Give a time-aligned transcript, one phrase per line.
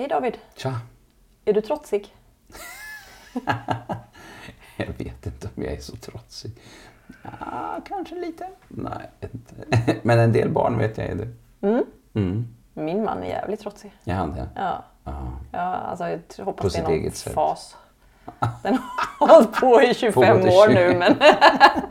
[0.00, 0.38] Hej David.
[0.56, 0.80] Tja!
[1.44, 2.14] Är du trotsig?
[4.76, 6.52] Jag vet inte om jag är så trotsig.
[7.22, 8.48] Ja, kanske lite.
[8.68, 9.54] Nej, inte.
[10.02, 11.28] Men en del barn vet jag är det.
[11.66, 11.84] Mm.
[12.14, 12.48] Mm.
[12.74, 13.92] Min man är jävligt trotsig.
[14.04, 14.48] Är han det?
[14.54, 14.84] Ja.
[15.04, 15.32] Ja.
[15.52, 17.76] Ja, alltså jag hoppas På det är någon fas.
[18.62, 18.78] Den
[19.18, 20.74] har hållit på i 25 Pågått i år 20.
[20.74, 21.16] nu men...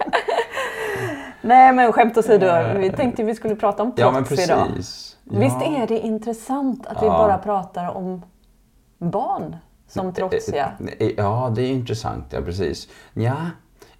[1.49, 4.45] Nej men skämt åsido, vi tänkte vi skulle prata om Ja, precis.
[4.45, 4.67] idag.
[5.23, 5.39] Ja.
[5.39, 7.11] Visst är det intressant att vi Ja.
[7.17, 8.21] bara pratar om
[8.97, 9.55] barn
[9.87, 10.71] som trotsiga?
[10.79, 12.25] Eh, eh, Ja, det är intressant.
[12.29, 12.87] Ja, precis.
[13.13, 13.35] Ja,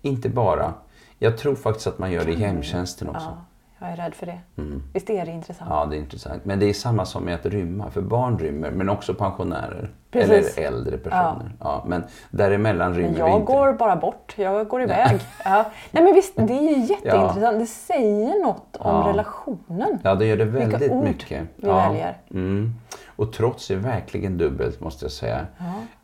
[0.02, 0.74] inte bara.
[1.20, 3.28] Jag tror faktiskt att man gör det i hemtjänsten också.
[3.28, 3.46] Ja,
[3.80, 4.40] jag är rädd för det.
[4.58, 4.84] Mm.
[4.94, 5.70] Visst är det intressant?
[5.74, 6.46] Ja, det är intressant.
[6.46, 7.92] Men det är samma som med att rymma.
[7.92, 9.90] För barn rymmer, men också pensionärer.
[10.12, 10.58] Precis.
[10.58, 11.52] Eller äldre personer.
[11.60, 11.84] Ja.
[11.88, 13.54] men däremellan rymmer Men vi jag inte.
[13.54, 15.20] går bara bort, jag går iväg.
[15.46, 15.66] Ja.
[15.92, 17.60] Nej men visst, det är ju jätteintressant.
[17.60, 19.08] Det säger något om Ja.
[19.10, 20.00] relationen.
[20.04, 21.42] Ja, det gör det Vilka väldigt ord mycket.
[21.56, 21.90] vi ja.
[21.90, 22.18] väljer.
[22.32, 22.74] Mm.
[23.16, 25.46] Och trots är verkligen dubbelt måste jag säga.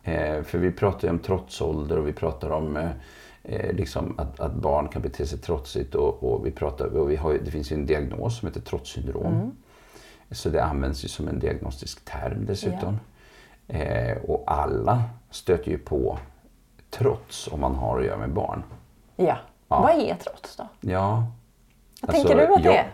[0.03, 2.89] Eh, för vi pratar ju om trotsålder och vi pratar om eh,
[3.47, 5.95] eh, liksom att, att barn kan bete sig trotsigt.
[5.95, 9.33] Och, och, vi pratar, och vi har, det finns ju en diagnos som heter trotssyndrom.
[9.33, 9.52] Mm.
[10.31, 12.99] Så det används ju som en diagnostisk term dessutom.
[13.67, 16.17] Eh, och alla stöter ju på
[16.89, 18.63] trots om man har att göra med barn.
[19.15, 19.37] Ja.
[19.67, 19.81] Ja.
[19.81, 20.67] Vad är trots då?
[20.81, 21.25] Ja.
[22.02, 22.85] Vad tänker du att det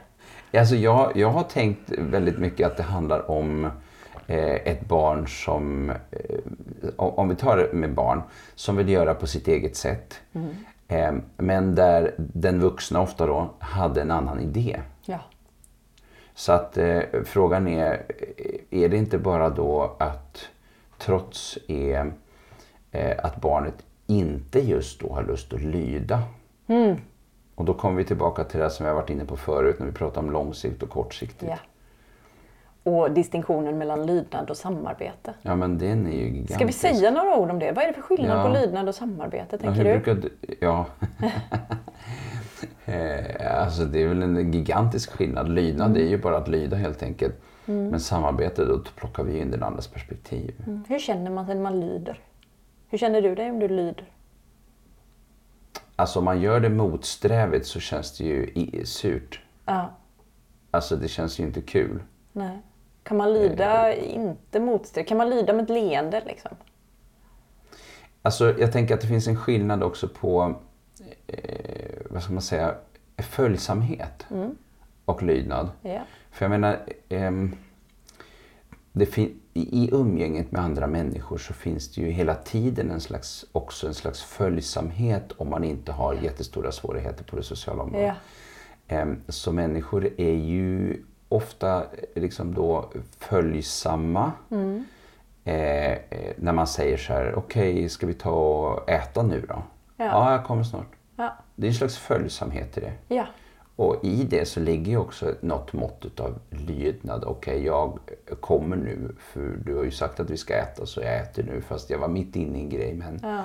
[0.52, 3.72] jag, Alltså jag, jag har tänkt väldigt mycket att det handlar om
[4.40, 8.22] ett barn som, eh, om vi tar det med barn,
[8.56, 10.20] som vill göra på sitt eget sätt.
[10.34, 10.56] Mm.
[10.88, 14.82] Eh, men där den vuxna ofta då hade en annan idé.
[15.06, 15.20] Ja.
[16.36, 18.06] Så att eh, frågan är,
[18.38, 20.50] eh, är det inte bara då att
[20.98, 22.14] trots är
[22.92, 26.24] eh, att barnet inte just då har lust att lyda?
[26.68, 26.98] Mm.
[27.56, 29.92] Och då kommer vi tillbaka till det som jag varit inne på förut när vi
[29.92, 31.52] pratar om långsiktigt och kortsiktigt.
[31.52, 31.58] ja.
[32.84, 35.34] Och distinktionen mellan lydnad och samarbete.
[35.42, 36.54] Ja men den är ju gigantisk.
[36.56, 37.72] Ska vi säga några ord om det?
[37.72, 38.44] Vad är det för skillnad Ja.
[38.44, 40.22] på lydnad och samarbete, ja, tänker hur du?
[40.22, 40.56] du?
[40.62, 40.86] Ja.
[42.86, 45.50] eh, alltså det är väl en gigantisk skillnad.
[45.50, 46.02] Lydnad Mm.
[46.02, 47.36] är ju bara att lyda helt enkelt.
[47.66, 50.56] Men samarbete då plockar vi in den andras perspektiv.
[50.68, 50.84] Mm.
[50.88, 52.20] Hur känner man sig när man lyder?
[52.90, 54.06] Hur känner du dig om du lyder?
[55.96, 58.52] Alltså om man gör det motsträvigt så känns det ju
[58.86, 59.42] surt.
[59.66, 59.90] Ja.
[60.72, 62.04] Alltså det känns ju inte kul.
[62.32, 62.60] Nej.
[63.04, 65.10] Kan man lyda inte motsträvigt?
[65.10, 66.52] Kan man lyda med ett leende liksom?
[68.22, 70.56] Alltså jag tänker att det finns en skillnad också på,
[71.28, 72.76] eh, vad ska man säga,
[73.18, 74.26] följsamhet
[75.06, 75.70] och lydnad.
[75.82, 76.02] Ja.
[76.32, 76.80] För jag menar,
[79.06, 83.88] fin- i umgänget med andra människor så finns det ju hela tiden en slags, också
[83.88, 88.16] en slags följsamhet om man inte har jättestora svårigheter på det sociala området.
[88.88, 94.32] Ehm, Så människor är ju ofta eh, liksom då följsamma.
[94.52, 94.86] Mm.
[95.44, 99.64] Eh, eh, när man säger så här, okej ska vi ta och äta nu då?
[99.98, 100.06] Ja.
[100.06, 100.92] ja jag kommer snart.
[101.16, 101.34] Ja.
[101.56, 102.94] Det är en slags följsamhet i det.
[103.08, 103.26] Ja.
[103.76, 107.24] Och i det så ligger ju också något mått av lydnad.
[107.24, 108.00] Okej, jag
[108.40, 111.62] kommer nu för du har ju sagt att vi ska äta så jag äter nu
[111.62, 112.94] fast jag var mitt inne i en grej.
[112.94, 113.44] Men, Ja.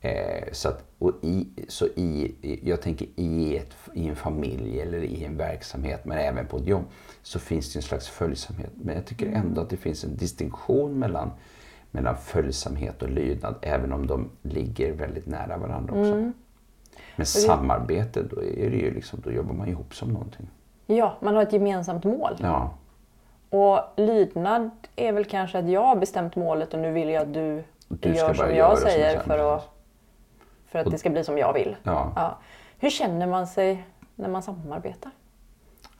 [0.00, 4.98] Eh, så att, och i, så i, jag tänker i, ett, i en familj eller
[4.98, 6.84] i en verksamhet men även på ett jobb
[7.22, 8.70] så finns det en slags följsamhet.
[8.74, 11.30] Men jag tycker ändå att det finns en distinktion mellan,
[11.90, 16.32] mellan följsamhet och lydnad även om de ligger väldigt nära varandra också.
[17.16, 20.50] Men samarbete, då, är det ju liksom, då jobbar man ihop som någonting.
[20.86, 22.36] ja, man har ett gemensamt mål.
[22.40, 22.74] Ja,
[23.50, 27.34] Och lydnad är väl kanske att jag har bestämt målet och nu vill jag att
[27.34, 29.79] du, Du gör som jag som säger jag för att,
[30.70, 31.76] för att det ska bli som jag vill.
[31.82, 32.12] ja.
[32.16, 32.38] Ja.
[32.78, 35.12] Hur känner man sig när man samarbetar?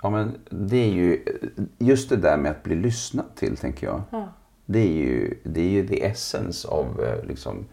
[0.03, 1.25] ja men det är ju
[1.78, 4.03] just det där med att bli lyssnad till tänker jag.
[4.10, 4.28] Ja.
[4.66, 7.66] Det är ju det är ju the essence av eh, liksom,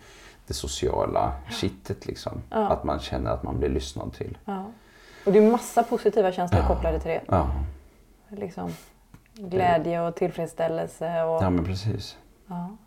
[0.47, 2.41] det sociala kittet liksom.
[2.49, 4.37] Att man känner att man blir lyssnad till.
[4.45, 4.65] Ja.
[5.25, 7.21] Och det är massa positiva känslor kopplade till det.
[7.27, 7.51] Ja,
[8.29, 8.71] Liksom,
[9.33, 11.23] glädje och tillfredsställelse.
[11.23, 12.17] Och, ja men precis.
[12.47, 12.77] ja.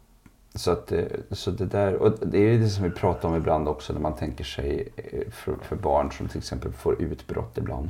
[0.55, 3.69] Så, att, eh, så det där, och det är det som vi pratar om ibland
[3.69, 7.88] också när man tänker sig eh, för, för barn som till exempel får utbrott ibland.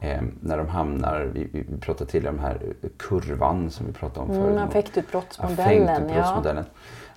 [0.00, 2.58] Eh, när de hamnar, vi, vi pratade till om den här
[2.96, 4.50] kurvan som vi pratade om förut.
[4.50, 5.86] Mm, affektutbrottsmodellen.
[5.86, 5.92] Ja.
[5.92, 6.64] Affektutbrottsmodellen.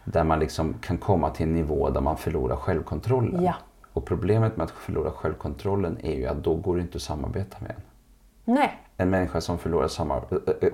[0.04, 3.44] Där man liksom kan komma till en nivå där man förlorar självkontrollen.
[3.44, 3.54] Ja.
[3.94, 7.58] Och problemet med att förlora självkontrollen är ju att då går det inte att samarbeta
[7.60, 7.82] med en.
[8.54, 9.88] Nej, En människa som förlorar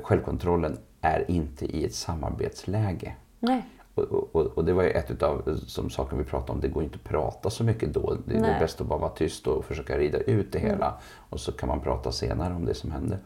[0.04, 3.16] självkontrollen är inte i ett samarbetsläge.
[3.42, 3.66] Nej.
[3.96, 6.62] Och, och, och det var ju ett av som saker vi pratade om.
[6.62, 8.18] Det går inte att prata så mycket då.
[8.26, 10.94] Det är bäst att bara vara tyst och försöka rida ut det hela.
[11.30, 13.20] Och så kan man prata senare om det som händer.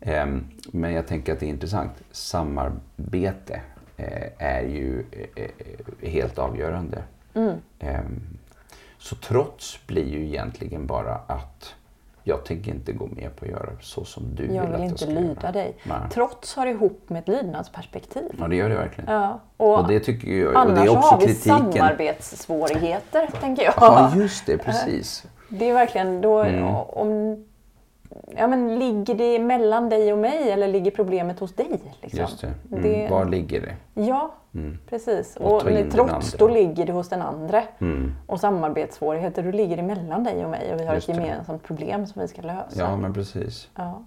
[0.00, 1.92] Ehm, men jag tänker att det är intressant.
[2.10, 3.60] Samarbete
[3.96, 5.04] eh, är ju
[5.34, 5.50] eh,
[6.08, 7.02] helt avgörande.
[7.78, 8.20] Ehm,
[8.98, 11.74] så trots blir ju egentligen bara att
[12.24, 14.80] jag tänker inte gå med på att göra så som du vill Jag att vill
[14.80, 15.52] jag inte ska lyda göra.
[15.52, 15.76] dig.
[15.84, 15.96] Nej.
[16.12, 18.36] Trots hör ihop med ett lydnadsperspektiv.
[18.38, 19.10] Ja, det gör det verkligen.
[19.14, 21.72] Ja, och, Och det tycker jag, och annars det är också har vi kritiken.
[21.72, 23.74] samarbetssvårigheter, tänker jag.
[23.76, 25.24] Ja, just det, precis.
[25.48, 26.64] Det är verkligen då Mm.
[26.74, 27.44] om...
[28.36, 31.80] Ja, men ligger det mellan dig och mig eller ligger problemet hos dig?
[32.00, 32.20] Liksom?
[32.20, 32.52] Just det.
[32.72, 32.82] Mm.
[32.82, 34.02] Det- Var ligger det?
[34.02, 34.34] Ja,
[34.88, 35.36] precis.
[35.36, 35.62] Och Och,
[35.92, 37.62] trots då ligger det hos den andra.
[37.78, 38.12] Mm.
[38.26, 41.22] Och samarbetssvårigheter, då ligger det mellan dig och mig och vi har Just ett det.
[41.22, 42.66] gemensamt problem som vi ska lösa.
[42.80, 43.68] Ja, men precis.
[43.74, 44.02] Ja.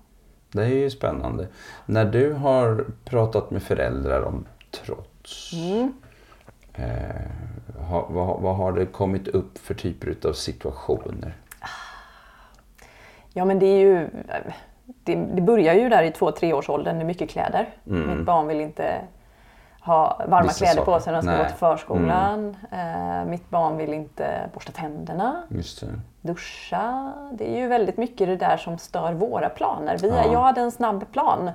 [0.52, 1.48] Det är ju spännande.
[1.86, 5.52] När du har pratat med föräldrar om trots.
[5.54, 5.94] Mm.
[6.74, 7.22] Eh,
[7.90, 11.36] vad, vad har det kommit upp för typer av situationer?
[13.38, 14.10] Ja men det är ju...
[14.86, 17.70] Det, det börjar ju där i två treårsåldern med mycket kläder.
[17.84, 19.02] Mitt barn vill inte
[19.82, 20.48] ha varma Mm.
[20.48, 21.04] Vissa kläder på saker.
[21.04, 21.40] sig när han ska Nej.
[21.40, 21.46] Mm.
[21.46, 22.58] gå till förskolan.
[22.72, 25.42] Eh, mitt barn vill inte borsta tänderna,
[26.22, 27.14] duscha.
[27.34, 29.98] Det är ju väldigt mycket det där som stör våra planer.
[30.02, 30.16] Vi, Ja.
[30.20, 30.32] Mm.
[30.34, 31.52] Jag hade en snabb plan.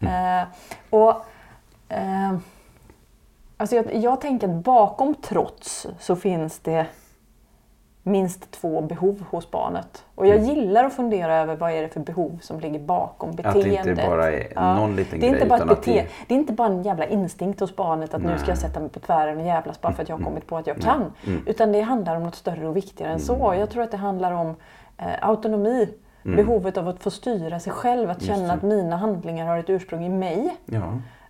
[0.00, 0.42] Eh,
[0.90, 1.10] och,
[1.88, 2.36] eh,
[3.56, 6.86] alltså jag, jag tänker att bakom trots så finns det
[8.02, 10.04] minst två behov hos barnet.
[10.14, 13.46] Och jag gillar att fundera över vad är det för behov som ligger bakom Mm.
[13.46, 13.84] Att beteendet.
[13.84, 16.38] det inte bara är någon liten det är grej, inte bara bete- det- det är
[16.38, 18.46] inte bara en jävla instinkt hos barnet att nu ska jag Nej.
[18.48, 18.56] Mm.
[18.56, 20.76] sätta mig på tvären och jävlas bara för att jag har kommit på att jag
[20.80, 21.12] kan.
[21.46, 23.26] Utan det handlar om något större och viktigare än Mm.
[23.26, 23.54] så.
[23.58, 24.56] Jag tror att det handlar om
[24.98, 25.88] eh, autonomi.
[26.22, 30.04] Behovet av att få styra sig själv, att känna att mina handlingar har ett ursprung
[30.04, 30.56] i mig.
[30.66, 30.82] Ja.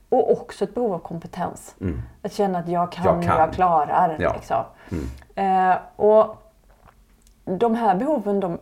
[0.09, 1.75] Och också ett behov av kompetens.
[2.23, 3.51] Att känna att jag kan, Jag jag, kan.
[3.51, 4.17] klarar.
[4.21, 4.33] Ja.
[4.35, 4.57] Liksom.
[5.35, 6.37] Eh, och
[7.59, 8.59] de här behoven de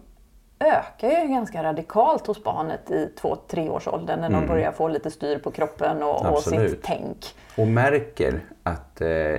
[0.60, 5.38] ökar ju ganska radikalt hos barnet i två treårsåldern när de börjar få lite styr
[5.38, 6.68] på kroppen och, och Mm.
[6.68, 7.34] Sitt tänk.
[7.56, 9.38] Och märker att, eh,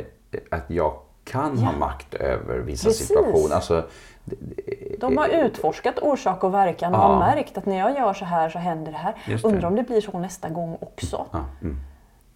[0.51, 0.93] att jag
[1.23, 3.07] kan ha makt över vissa Precis.
[3.07, 3.55] situationer.
[3.55, 3.83] Alltså,
[4.99, 7.03] De har utforskat orsak och verkan och Ja.
[7.03, 9.15] har märkt att när jag gör så här så händer det här.
[9.27, 9.43] Det.
[9.43, 11.25] Undrar om det blir så nästa gång också.
[11.31, 11.77] ja, mm.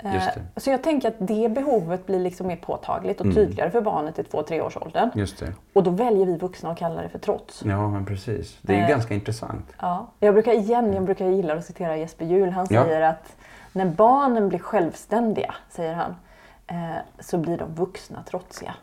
[0.03, 0.23] Eh,
[0.57, 4.23] Så jag tänker att det behovet blir liksom mer påtagligt och tydligare för barnet i
[4.23, 5.09] två treårsåldern.
[5.15, 5.53] Just det.
[5.73, 7.63] Och då väljer vi vuxna att kalla det för trots.
[7.65, 8.57] Ja, men precis.
[8.61, 8.87] Det är Eh.
[8.89, 9.65] ganska intressant.
[9.81, 10.07] Ja.
[10.19, 12.49] Jag brukar igen, jag brukar gilla att citera Jesper Juhl.
[12.49, 12.83] Han Ja.
[12.83, 13.35] säger att
[13.73, 16.15] när barnen blir självständiga, säger han,
[16.67, 16.75] eh,
[17.19, 18.73] så blir de vuxna trotsiga.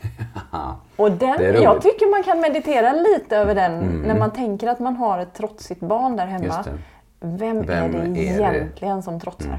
[0.96, 1.40] Och den.
[1.40, 1.62] Mm.
[1.62, 5.34] jag tycker man kan meditera lite över den när man tänker att man har ett
[5.34, 6.64] trotsigt barn där hemma.
[7.20, 8.56] Vem, Vem är det är det?
[8.58, 9.58] egentligen som trotsar?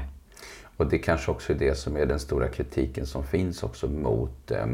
[0.82, 4.50] Och det kanske också är det som är den stora kritiken som finns också mot
[4.50, 4.66] eh,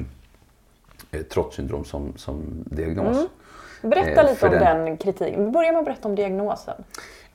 [1.23, 3.27] trotssyndrom som, som diagnos.
[3.83, 5.45] Berätta Eh, lite om den- den, kritiken.
[5.45, 6.85] Vi börjar med att berätta om diagnosen.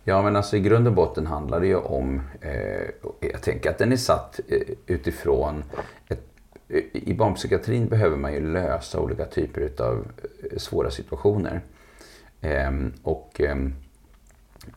[0.03, 2.51] Ja, men alltså i grund och botten handlar det ju om, eh,
[3.31, 5.63] jag tänker att den är satt eh, utifrån
[6.09, 6.23] ett,
[6.93, 10.05] i barnpsykiatrin behöver man ju lösa olika typer av
[10.57, 11.61] svåra situationer.
[12.41, 13.73] Ehm, och ehm,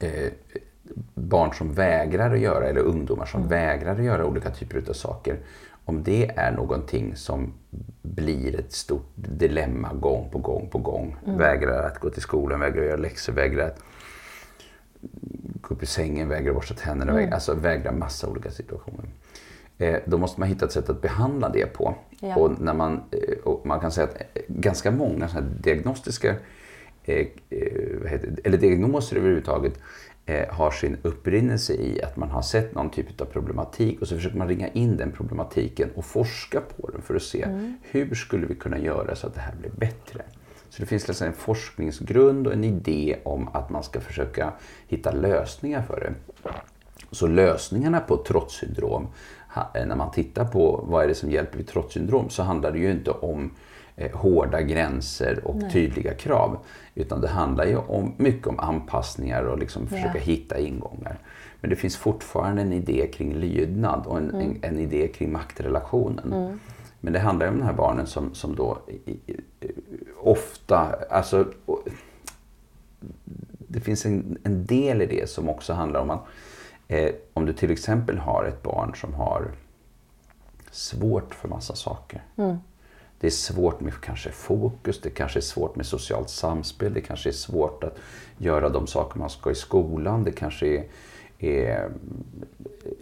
[0.00, 0.32] eh,
[1.14, 5.38] barn som vägrar att göra, eller ungdomar som vägrar att göra olika typer av saker.
[5.84, 7.52] Om det är någonting som
[8.02, 11.16] blir ett stort dilemma gång på gång på gång.
[11.24, 13.82] Vägrar att gå till skolan, vägrar att göra läxor, vägrar att
[15.60, 19.04] gå upp i sängen, vägrar borsta tänderna, vägrar, alltså vägrar massa olika situationer.
[19.78, 21.94] Eh, då måste man hitta ett sätt att behandla det på.
[22.20, 22.36] Ja.
[22.36, 25.28] Och, när man, eh, och man kan säga att eh, ganska många
[25.60, 26.34] diagnostiska
[27.06, 27.26] eh,
[28.44, 29.80] eller diagnoser överhuvudtaget
[30.26, 34.14] eh, har sin upprinnelse i att man har sett någon typ av problematik och så
[34.14, 37.48] försöker man ringa in den problematiken och forska på den för att se
[37.82, 40.22] hur skulle vi kunna göra så att det här blir bättre.
[40.68, 44.52] Så det finns liksom en forskningsgrund och en idé om att man ska försöka
[44.88, 46.14] hitta lösningar för det.
[47.10, 49.08] Så lösningarna på trotssyndrom,
[49.74, 52.90] när man tittar på vad är det som hjälper vid trotssyndrom så handlar det ju
[52.90, 53.50] inte om
[54.14, 56.58] hårda gränser och tydliga krav.
[56.94, 60.20] Utan det handlar ju om, mycket om anpassningar och liksom försöka Ja.
[60.20, 61.18] hitta ingångar.
[61.60, 64.40] Men det finns fortfarande en idé kring lydnad och en, Mm.
[64.50, 66.58] en, en idé kring maktrelationen.
[67.00, 69.40] Men det handlar ju om de här barnen som, som då i, i,
[70.22, 71.46] ofta, alltså
[73.68, 76.24] det finns en, en del i det som också handlar om att
[76.88, 79.50] eh, om du till exempel har ett barn som har
[80.70, 82.22] svårt för massa saker.
[83.20, 87.28] Det är svårt med kanske fokus, det kanske är svårt med socialt samspel, det kanske
[87.28, 87.98] är svårt att
[88.38, 90.84] göra de saker man ska i skolan, det kanske är,
[91.38, 91.90] är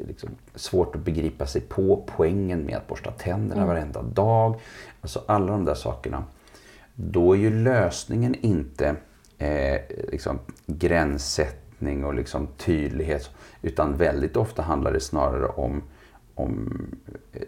[0.08, 4.60] liksom svårt att begripa sig på poängen med att borsta tänderna varenda dag.
[5.00, 6.24] Alltså alla de där sakerna.
[6.94, 8.96] Då är ju lösningen inte
[9.38, 9.80] eh,
[10.12, 13.30] liksom gränssättning och liksom tydlighet.
[13.62, 15.82] Utan väldigt ofta handlar det snarare om,
[16.34, 16.86] om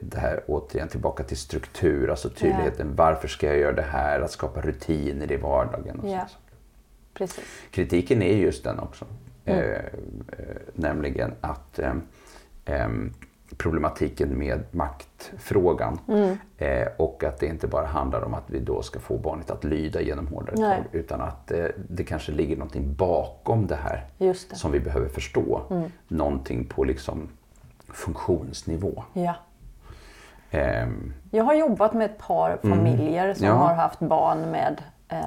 [0.00, 2.96] det här återigen tillbaka till struktur, alltså tydligheten.
[2.96, 4.20] Varför ska jag göra det här?
[4.20, 6.00] Att skapa rutiner i vardagen.
[6.00, 6.36] Och så.
[7.14, 7.44] Precis.
[7.70, 9.04] Kritiken är just den också.
[9.44, 9.60] Mm.
[9.60, 9.82] Eh, eh,
[10.74, 11.92] nämligen att eh,
[12.64, 12.88] eh,
[13.56, 16.36] problematiken med maktfrågan Mm.
[16.58, 19.64] eh, och att det inte bara handlar om att vi då ska få barnet att
[19.64, 21.52] lyda genom hårdare tag utan att
[21.88, 24.34] det kanske ligger någonting bakom det här det.
[24.34, 25.62] som vi behöver förstå.
[25.70, 25.90] Mm.
[26.08, 27.28] Någonting på liksom
[27.96, 29.02] funktionsnivå.
[29.12, 29.34] Ja.
[30.50, 33.56] Ehm, Jag har jobbat med ett par familjer som Mm.
[33.58, 33.64] Ja.
[33.66, 35.22] har haft barn med eh,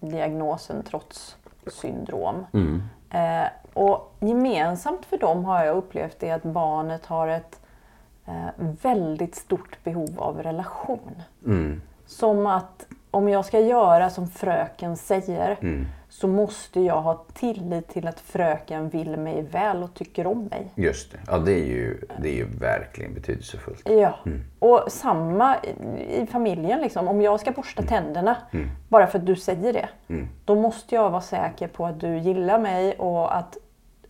[0.00, 2.46] diagnosen trotssyndrom.
[2.52, 7.60] mm, Eh, och gemensamt för dem har jag upplevt det att barnet har ett
[8.26, 8.34] eh,
[8.82, 11.22] väldigt stort behov av relation.
[11.46, 15.86] mm, Som att om jag ska göra som fröken säger mm.
[16.10, 20.70] Så måste jag ha tillit till att fröken vill mig väl och tycker om mig.
[20.74, 21.18] Just det.
[21.26, 23.88] Ja, det är ju, det är ju verkligen betydelsefullt.
[23.88, 24.14] Ja,
[24.58, 25.56] och samma
[26.08, 26.80] i- familjen.
[26.80, 27.08] Liksom.
[27.08, 28.36] Om jag ska borsta tänderna
[28.88, 29.88] bara för att du säger det.
[30.44, 33.56] Då måste jag vara säker på att du gillar mig och att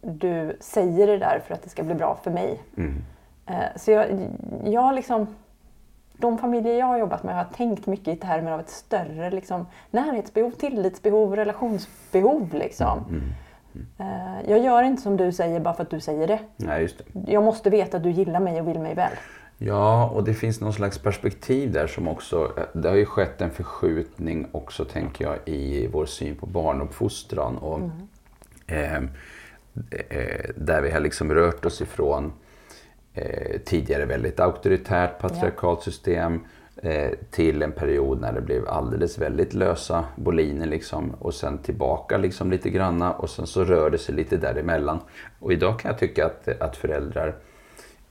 [0.03, 2.61] du säger det där för att det ska bli bra för mig.
[3.47, 4.07] Eh, Så jag,
[4.65, 5.27] jag liksom,
[6.21, 9.67] de familjer jag har jobbat med har tänkt mycket i termer av ett större liksom,
[9.91, 12.55] närhetsbehov, tillitsbehov, relationsbehov.
[12.55, 13.23] Liksom.
[13.99, 16.39] Eh, Jag gör inte som du säger bara för att du säger det.
[16.57, 17.33] Nej, just det.
[17.33, 19.13] Jag måste veta att du gillar mig och vill mig väl.
[19.59, 22.53] Ja, och det finns någon slags perspektiv där som också...
[22.73, 27.59] Det har ju skett en förskjutning också, tänker jag, i vår syn på barnuppfostran.
[27.59, 27.81] Och,
[28.67, 29.01] eh, eh,
[30.57, 32.33] där vi har liksom rört oss ifrån
[33.15, 36.41] eh, tidigare väldigt auktoritärt patriarkalt system
[36.83, 42.19] eh, till en period när det blev alldeles väldigt lösa boliner liksom och sen tillbaka
[42.19, 45.01] liksom lite granna och sen så rör det sig lite däremellan.
[45.39, 47.35] Och idag kan jag tycka att, att föräldrar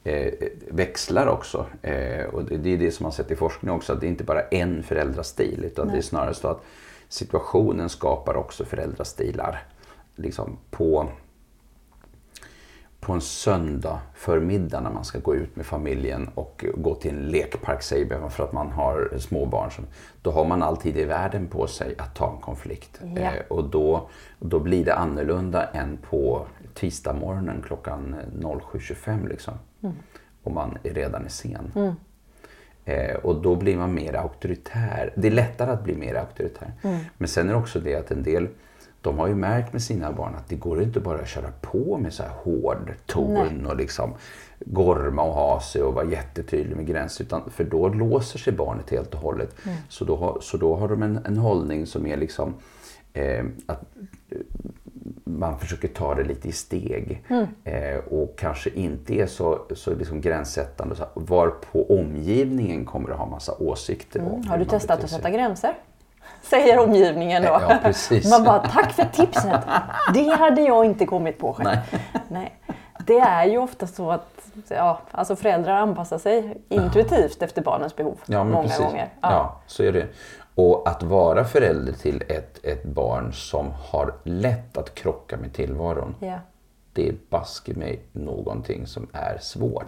[0.03, 0.33] eh,
[0.67, 1.65] växlar också.
[1.81, 4.23] Eh, och det, är det som man sett i forskning också, att det är inte
[4.23, 6.63] bara en föräldrastil utan det är snarare så att
[7.09, 9.63] situationen skapar också föräldrastilar.
[10.15, 11.09] Liksom på,
[12.99, 17.27] på en söndag förmiddag när man ska gå ut med familjen och gå till en
[17.27, 19.71] lekpark säger vi för att man har småbarn.
[20.21, 23.01] Då har man alltid i världen på sig att ta en konflikt.
[23.15, 23.21] Ja.
[23.21, 29.53] Eh, och då, då blir det annorlunda än på tisdagsmorgonen klockan 07.25 liksom.
[30.43, 31.95] Och man är redan är sen.
[32.85, 35.13] Eh, och då blir man mer auktoritär.
[35.15, 36.73] Det är lättare att bli mer auktoritär.
[37.17, 38.47] Men sen är det också det att en del,
[39.01, 41.97] de har ju märkt med sina barn att det går inte bara att köra på
[41.97, 44.13] med så här hård ton och liksom
[44.65, 47.23] gorma och ha sig och vara jättetydlig med gränser.
[47.23, 49.55] Utan, för då låser sig barnet helt och hållet.
[49.89, 52.53] Så, då har, så då har de en, en hållning som är liksom
[53.13, 53.81] eh, att
[55.23, 57.23] man försöker ta det lite i steg
[57.63, 60.95] eh, och kanske inte är så, så liksom gränssättande.
[60.95, 64.47] Så här, varpå omgivningen kommer att ha massa åsikter om.
[64.47, 65.73] Har du testat att sätta gränser?
[66.41, 67.48] Säger omgivningen då.
[67.48, 68.31] Ja, precis.
[68.31, 69.62] Man bara, tack för tipset.
[70.13, 71.69] Det hade jag inte kommit på själv.
[71.69, 72.03] Nej.
[72.27, 72.59] Nej.
[73.05, 78.17] Det är ju ofta så att ja, alltså föräldrar anpassar sig intuitivt efter barnens behov.
[78.25, 78.86] Ja, många precis.
[78.86, 79.09] gånger.
[79.21, 79.62] Ja.
[79.67, 80.07] så är det.
[80.55, 86.15] Och att vara förälder till ett, ett barn som har lätt att krocka med tillvaron.
[86.19, 86.39] Ja.
[86.93, 89.86] Det är baske mig någonting som är svårt.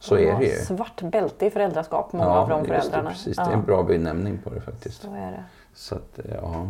[0.00, 0.50] Så är det ju.
[0.56, 3.10] Svart bälte i föräldraskap, många av de just det, föräldrarna.
[3.10, 3.34] precis.
[3.36, 5.02] Ja, Det är en bra benämning på det faktiskt.
[5.02, 5.44] så är det.
[5.74, 6.68] Så att, ja.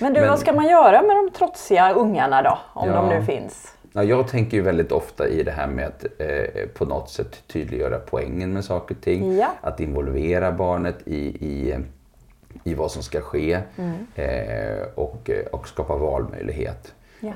[0.00, 2.58] Men du, Men- vad ska man göra med de trotsiga ungarna då?
[2.72, 2.94] Om Ja.
[2.96, 3.74] de nu finns?
[3.92, 7.42] Ja, jag tänker ju väldigt ofta i det här med att eh, på något sätt
[7.46, 9.36] tydliggöra poängen med saker och ting.
[9.36, 9.48] Ja.
[9.60, 11.78] Att involvera barnet i, i,
[12.64, 14.06] i vad som ska ske Mm.
[14.14, 16.94] eh, och, eh, och skapa valmöjlighet.
[17.24, 17.32] Ja.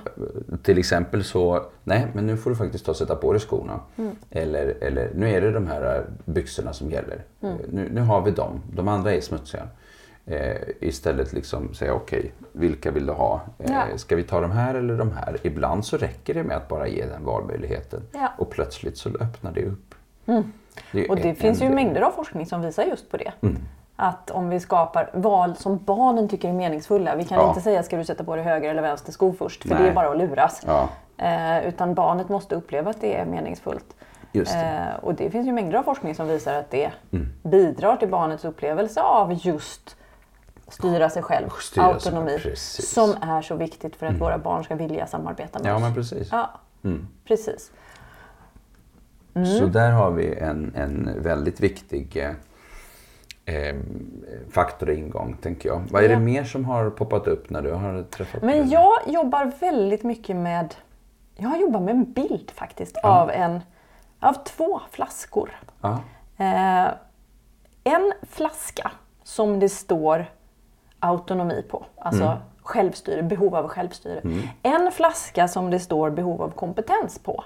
[0.62, 3.80] Till exempel så, nej men nu får du faktiskt ta och sätta på dig skorna.
[3.96, 4.16] Mm.
[4.30, 7.22] Eller, eller nu är det de här eh, byxorna som gäller.
[7.40, 7.54] Mm.
[7.54, 9.68] Eh, Nu, nu har vi dem, de andra är smutsiga.
[10.26, 13.40] Eh, istället liksom säga okej, vilka vill du ha?
[13.58, 13.84] Eh, Ja.
[13.98, 15.36] Ska vi ta de här eller de här?
[15.42, 18.02] Ibland så räcker det med att bara ge den valmöjligheten.
[18.12, 18.32] Ja.
[18.38, 19.94] Och plötsligt så öppnar det upp.
[20.92, 23.16] Det är Och det en- finns ju en- mängder av forskning som visar just på
[23.16, 23.32] det.
[23.40, 23.56] Mm.
[24.00, 27.16] Att om vi skapar val som barnen tycker är meningsfulla.
[27.16, 27.48] Vi kan Ja.
[27.48, 29.62] inte säga ska du sätta på dig höger eller vänster sko först.
[29.62, 29.82] För Nej.
[29.82, 30.62] det är bara att luras.
[30.66, 30.88] Ja,
[31.20, 33.94] Eh, utan barnet måste uppleva att det är meningsfullt.
[34.32, 34.40] det.
[34.54, 37.28] Eh, och det finns ju mängder av forskning som visar att det Mm.
[37.42, 39.96] bidrar till barnets upplevelse av just
[40.68, 42.38] styra sig själv, Styra sig autonomi.
[42.42, 42.92] precis.
[42.94, 45.82] som är så viktigt för att våra barn ska vilja samarbeta med Ja oss.
[45.82, 46.28] men precis.
[46.32, 46.50] Ja,
[46.84, 47.08] Mm.
[47.24, 47.70] precis.
[49.58, 52.26] Så där har vi en, en väldigt viktig
[53.48, 53.74] eh,
[54.50, 55.82] faktor och ingång, tänker jag.
[55.90, 56.14] Vad är Ja.
[56.14, 58.72] det mer som har poppat upp när du har träffat Men föräldrar?
[59.06, 60.74] jag jobbar väldigt mycket med,
[61.36, 63.60] jag har jobbat med en bild faktiskt av, en,
[64.20, 65.50] av två flaskor.
[65.80, 65.98] Ja.
[66.36, 66.88] Eh,
[67.84, 68.90] en flaska
[69.22, 70.26] som det står
[71.00, 74.20] autonomi på, alltså självstyre, behov av självstyre.
[74.62, 77.44] En flaska som det står behov av kompetens på.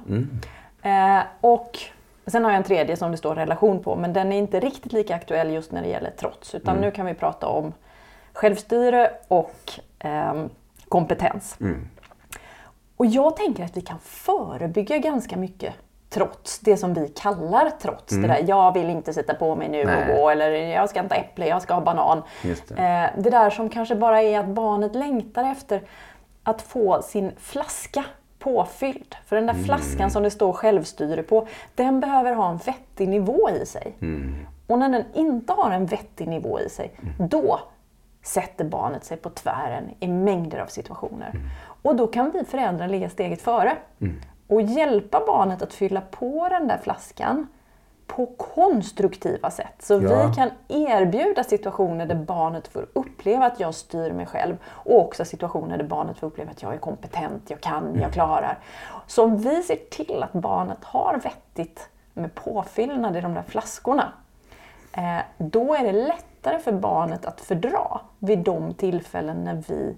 [0.82, 1.78] Eh, och
[2.26, 4.92] sen har jag en tredje som det står relation på, men den är inte riktigt
[4.92, 6.54] lika aktuell just när det gäller trots.
[6.54, 7.72] Utan nu kan vi prata om
[8.32, 10.48] självstyre och ehm,
[10.88, 11.58] kompetens.
[12.96, 15.74] Och jag tänker att vi kan förebygga ganska mycket
[16.10, 18.14] trots, det som vi kallar trots.
[18.14, 20.16] Det där jag vill inte sätta på mig nu och Nej.
[20.16, 22.22] gå eller jag ska inte äpple, jag ska ha banan.
[22.42, 22.70] Det.
[22.70, 25.82] Eh, det där som kanske bara är att barnet längtar efter
[26.42, 28.04] att få sin flaska
[28.42, 29.14] påfylld.
[29.26, 33.50] För den där flaskan som det står självstyre på, den behöver ha en vettig nivå
[33.50, 33.94] i sig.
[34.66, 37.60] Och när den inte har en vettig nivå i sig, då
[38.22, 41.40] sätter barnet sig på tvären i mängder av situationer.
[41.82, 43.76] Och då kan vi föräldrar ligga steget före
[44.48, 47.46] och hjälpa barnet att fylla på den där flaskan
[48.16, 49.74] på konstruktiva sätt.
[49.82, 50.26] Så Ja.
[50.26, 55.24] vi kan erbjuda situationer där barnet får uppleva att jag styr mig själv och också
[55.24, 58.58] situationer där barnet får uppleva att jag är kompetent, jag kan, jag klarar.
[59.06, 64.12] Så om vi ser till att barnet har vettigt med påfyllnad i de där flaskorna,
[64.92, 69.96] eh, då är det lättare för barnet att fördra vid de tillfällen när vi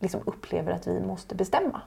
[0.00, 1.80] liksom upplever att vi måste bestämma.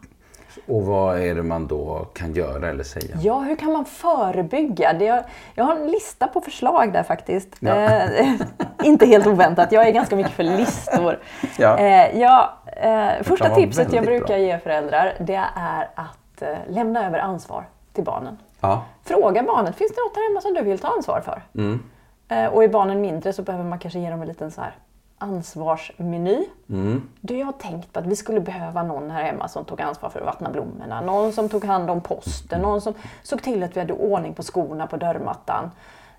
[0.67, 3.17] Och vad är det man då kan göra eller säga?
[3.21, 4.93] Ja, hur kan man förebygga?
[4.93, 5.23] Det
[5.55, 7.49] jag, har en lista på förslag där faktiskt.
[7.59, 7.75] Ja.
[7.75, 8.33] Eh,
[8.83, 11.19] inte helt oväntat, jag är ganska mycket för listor.
[11.57, 11.77] Ja.
[11.77, 14.37] Eh, ja, eh, första tipset jag brukar bra.
[14.37, 18.37] ge föräldrar det är att eh, lämna över ansvar till barnen.
[18.61, 18.83] Ja.
[19.03, 21.41] Fråga barnet, finns det något här hemma som du vill ta ansvar för?
[21.55, 21.83] Mm.
[22.29, 24.75] Eh, och är barnen mindre så behöver man kanske ge dem en liten så här
[25.21, 26.45] ansvarsmeny.
[26.69, 27.09] Mm.
[27.21, 30.09] Du, jag har tänkt på att vi skulle behöva någon här hemma som tog ansvar
[30.09, 31.01] för att vattna blommorna.
[31.01, 32.61] Någon som tog hand om posten.
[32.61, 35.71] Någon som såg till att vi hade ordning på skorna på dörrmattan.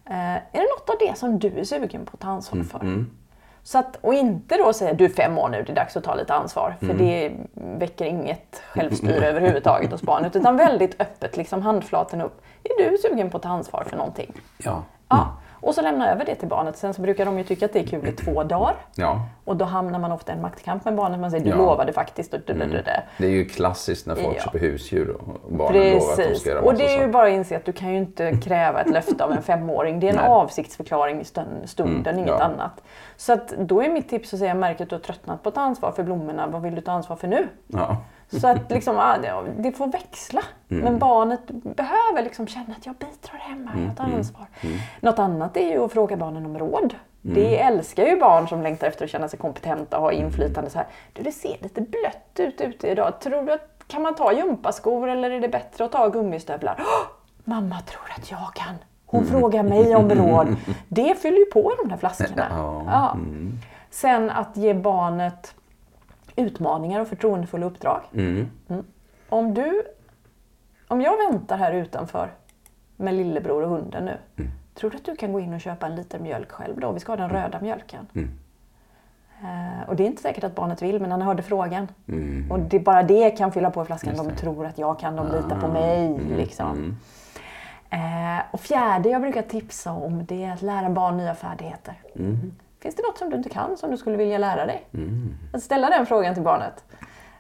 [0.04, 3.04] Eh, är det något av det som du är sugen på att ta ansvar för?
[3.64, 6.04] Så att, och inte då säga du är fem år nu, det är dags att
[6.04, 6.76] ta lite ansvar.
[6.80, 10.36] För det väcker inget självstyre överhuvudtaget hos barnet.
[10.36, 12.42] Utan väldigt öppet, liksom handflaten upp.
[12.62, 14.32] Är du sugen på att ta ansvar för någonting?
[14.58, 14.82] Ja.
[15.08, 15.36] Ja.
[15.62, 16.76] Och så lämna över det till barnet.
[16.76, 18.74] Sen så brukar de ju tycka att det är kul i två dagar.
[18.94, 19.20] Ja.
[19.44, 21.20] Och då hamnar man ofta i en maktkamp med barnet.
[21.20, 21.54] Man säger du Ja.
[21.54, 21.66] Mm.
[21.66, 22.34] lovade faktiskt.
[22.34, 22.82] Och du, du.
[23.18, 24.42] Det är ju klassiskt när folk Ja.
[24.42, 26.40] köper husdjur och barnen lovar att de Precis.
[26.40, 28.80] ska göra Och det är ju bara att inse att du kan ju inte kräva
[28.80, 30.00] ett löfte av en femåring.
[30.00, 30.28] Det är en Nej.
[30.28, 32.82] avsiktsförklaring i stund- stunden, Mm, inget annat.
[33.16, 35.54] Så att då är mitt tips att säga, märker att du har tröttnat på att
[35.54, 36.46] ta ansvar för blommorna.
[36.46, 37.48] Vad vill du ta ansvar för nu?
[37.66, 37.96] Ja.
[38.40, 38.96] Så att liksom,
[39.58, 40.42] det- får växla.
[40.70, 40.84] Mm.
[40.84, 44.46] Men barnet behöver liksom känna att jag bidrar hemma, Mm, jag tar ansvar.
[45.00, 46.94] Något annat är ju att fråga barnen om råd.
[47.24, 50.70] Det älskar ju barn som längtar efter att känna sig kompetenta och ha inflytande.
[50.70, 53.20] Så här, du, det ser lite blött ut ute idag.
[53.20, 56.76] Tror du att, kan man ta gympaskor eller är det bättre att ta gummistövlar?
[56.78, 56.84] "Åh,
[57.44, 58.74] mamma tror att jag kan.
[59.06, 60.56] Hon frågar mig om råd.
[60.88, 62.46] Det fyller ju på de där flaskorna.
[62.50, 63.16] Ja, Ja.
[63.90, 65.54] Sen att ge barnet
[66.36, 68.00] utmaningar och förtroendefulla uppdrag.
[68.14, 68.48] Mm.
[69.28, 69.82] Om du,
[70.88, 72.30] om jag väntar här utanför
[72.96, 74.16] med lillebror och hunden nu.
[74.36, 74.50] Mm.
[74.74, 76.92] Tror du att du kan gå in och köpa en liter mjölk själv då?
[76.92, 78.06] Vi ska ha den röda mjölken.
[78.14, 78.30] Mm.
[79.42, 81.88] Eh, och det är inte säkert att barnet vill, men han hörde frågan.
[82.08, 82.52] Mm.
[82.52, 84.16] Och det, bara det kan fylla på flaskan.
[84.16, 84.26] De.
[84.26, 86.18] Ah, tror att jag kan, de litar på mig.
[86.36, 86.96] Liksom.
[87.90, 91.94] Eh, och fjärde jag brukar tipsa om det är att lära barn nya färdigheter.
[92.82, 94.86] Finns det något som du inte kan som du skulle vilja lära dig?
[95.52, 96.84] Att ställa den frågan till barnet.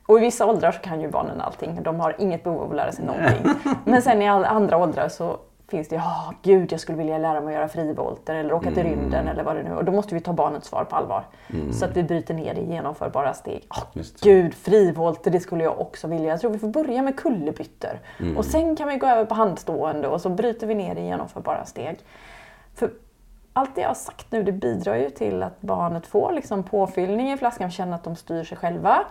[0.06, 1.82] Och i vissa åldrar så kan ju barnen allting.
[1.82, 3.46] De har inget behov av att lära sig någonting.
[3.84, 5.36] Men sen i andra åldrar så
[5.68, 8.82] finns det, ja gud jag skulle vilja lära mig att göra frivolter eller åka till
[8.82, 9.76] rymden eller vad det nu är.
[9.76, 11.24] Och då måste vi ta barnets svar på allvar.
[11.72, 13.66] Så att vi bryter ner det i genomförbara steg.
[14.22, 14.30] Det.
[14.30, 16.28] gud, frivolter det skulle jag också vilja.
[16.30, 18.00] Jag tror vi får börja med kullerbyttor.
[18.36, 21.04] Och sen kan vi gå över på handstående och så bryter vi ner det i
[21.04, 21.98] genomförbara steg.
[22.74, 22.90] För
[23.52, 27.32] allt det jag har sagt nu det bidrar ju till att barnet får liksom påfyllning
[27.32, 29.04] i flaskan, känner att de styr sig själva.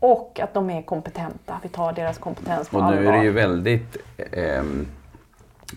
[0.00, 1.60] Och att de är kompetenta.
[1.62, 3.00] Vi tar deras kompetens på Och allvar.
[3.00, 3.96] nu är det ju väldigt
[4.32, 4.86] ehm,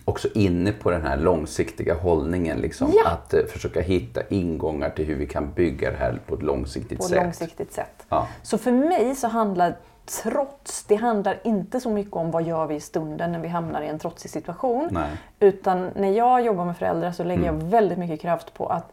[0.06, 2.58] också inne på den här långsiktiga hållningen.
[2.58, 3.10] Liksom, Ja.
[3.12, 6.98] Att eh, försöka hitta ingångar till hur vi kan bygga det här på ett långsiktigt
[6.98, 7.24] på sätt.
[7.24, 8.06] långsiktigt sätt.
[8.10, 8.28] Ja.
[8.44, 9.76] Så för mig så handlar
[10.24, 13.82] trots, det handlar inte så mycket om vad gör vi i stunden när vi hamnar
[13.82, 14.88] i en trotsig situation.
[14.92, 15.10] Nej.
[15.40, 18.92] Utan när jag jobbar med föräldrar så lägger jag väldigt mycket kraft på att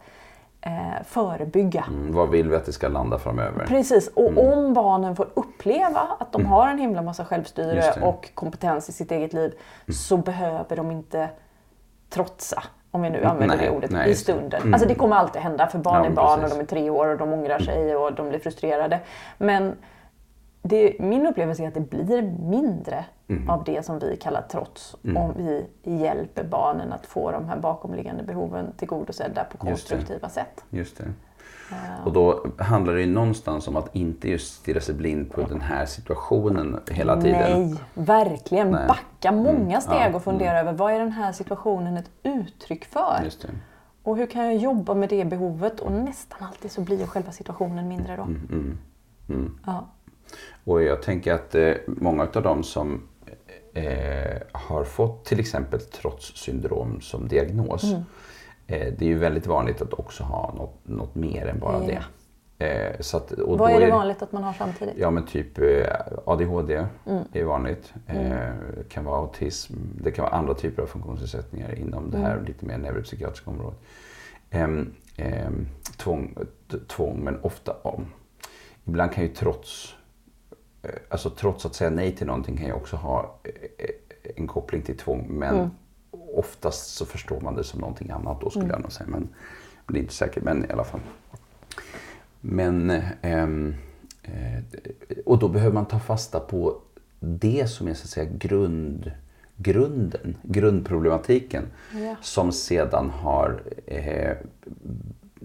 [0.61, 1.85] eh, förebygga.
[1.87, 3.65] Mm, vad vill vi att det ska landa framöver?
[3.65, 8.89] Precis, och om barnen får uppleva att de har en himla massa självstyre och kompetens
[8.89, 9.53] i sitt eget liv
[9.89, 11.29] så behöver de inte
[12.09, 14.61] trotsa Om vi nu använder Nej, det ordet nej, i stunden.
[14.61, 14.73] Mm.
[14.73, 16.51] Alltså det kommer alltid hända för barn Ja, är barn precis.
[16.53, 18.99] och de är tre år och de ångrar sig och de blir frustrerade.
[19.37, 19.75] Men
[20.61, 23.49] det, min upplevelse är att det blir mindre Mm.
[23.49, 28.23] av det som vi kallar trots om vi hjälper barnen att få de här bakomliggande
[28.23, 30.63] behoven tillgodosedda på Just konstruktiva sätt.
[30.69, 31.03] Just det.
[32.05, 35.61] Och då handlar det ju någonstans om att inte just stirra sig blind på den
[35.61, 37.61] här situationen hela tiden.
[37.69, 38.71] Nej, verkligen.
[38.71, 38.87] Nej.
[38.87, 43.21] Backa många steg Ja, och fundera över vad är den här situationen ett uttryck för?
[43.23, 43.45] Just.
[44.03, 45.79] Och hur kan jag jobba med det behovet?
[45.79, 48.23] Och nästan alltid så blir ju själva situationen mindre då.
[48.23, 48.77] Mm,
[49.65, 49.87] Ja.
[50.63, 53.07] Och jag tänker att eh, många av dem som
[53.73, 57.83] eh, har fått till exempel trotssyndrom som diagnos.
[57.83, 58.01] Mm.
[58.67, 61.87] Eh, det är ju väldigt vanligt att också ha något, något mer än bara Ja.
[61.87, 62.03] det.
[63.13, 64.93] Att, Vad är det vanligt att man har samtidigt?
[64.97, 65.47] Ja men typ
[66.25, 67.23] ADHD Mm.
[67.33, 67.93] är vanligt.
[68.07, 68.39] Eh,
[68.89, 69.73] kan vara autism.
[70.01, 72.45] Det kan vara andra typer av funktionsnedsättningar inom det här Mm.
[72.45, 73.79] lite mer neuropsykiatriska området.
[74.49, 76.35] Ehm, ehm, tvång,
[76.87, 78.05] tvång men ofta om.
[78.85, 79.95] Ibland kan ju trots,
[81.09, 83.89] alltså trots att säga nej till någonting kan ju också ha eh,
[84.35, 85.27] en koppling till tvång.
[85.29, 85.69] Men Mm.
[86.35, 88.73] oftast så förstår man det som någonting annat då skulle Mm.
[88.75, 89.09] jag nog säga.
[89.09, 89.29] Men
[89.87, 90.99] det är inte säkert, men i alla fall.
[92.41, 93.75] Men, ehm,
[94.23, 94.63] eh,
[95.25, 96.81] och då behöver man ta fasta på
[97.19, 99.11] det som är så att säga grund,
[99.55, 101.63] grunden, grundproblematiken.
[101.93, 102.15] Ja.
[102.21, 104.37] Som sedan har, eh,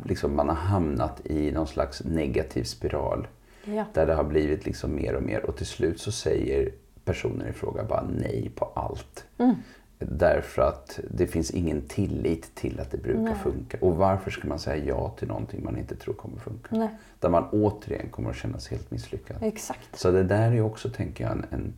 [0.05, 3.27] liksom man har hamnat i någon slags negativ spiral.
[3.65, 3.85] Ja.
[3.93, 6.71] Där det har blivit liksom mer och mer och till slut så säger
[7.05, 9.25] personen i fråga bara nej på allt.
[9.39, 9.55] Mm.
[9.99, 13.35] Därför att det finns ingen tillit till att det brukar Nej.
[13.43, 13.79] funka.
[13.81, 16.77] Och varför ska man säga ja till någonting man inte tror kommer funka?
[16.77, 16.89] Nej.
[17.21, 19.37] Där man återigen kommer att känna sig helt misslyckad.
[19.41, 19.99] Exakt.
[19.99, 21.75] Så det där är också, tänker jag, en, en,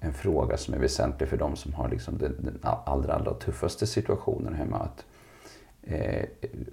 [0.00, 3.86] en fråga som är väsentlig för de som har liksom den, den allra, allra tuffaste
[3.86, 4.78] situationen hemma.
[4.78, 5.04] Att,
[5.82, 6.24] eh,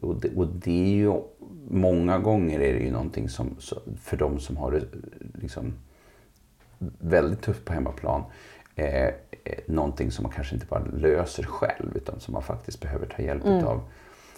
[0.01, 1.21] och, det, och det är ju,
[1.69, 3.55] många gånger är det ju någonting som,
[4.01, 4.83] för de som har det
[5.41, 5.73] liksom
[6.99, 8.23] väldigt tufft på hemmaplan.
[8.75, 9.13] Eh, eh,
[9.65, 13.45] någonting som man kanske inte bara löser själv utan som man faktiskt behöver ta hjälp
[13.45, 13.81] av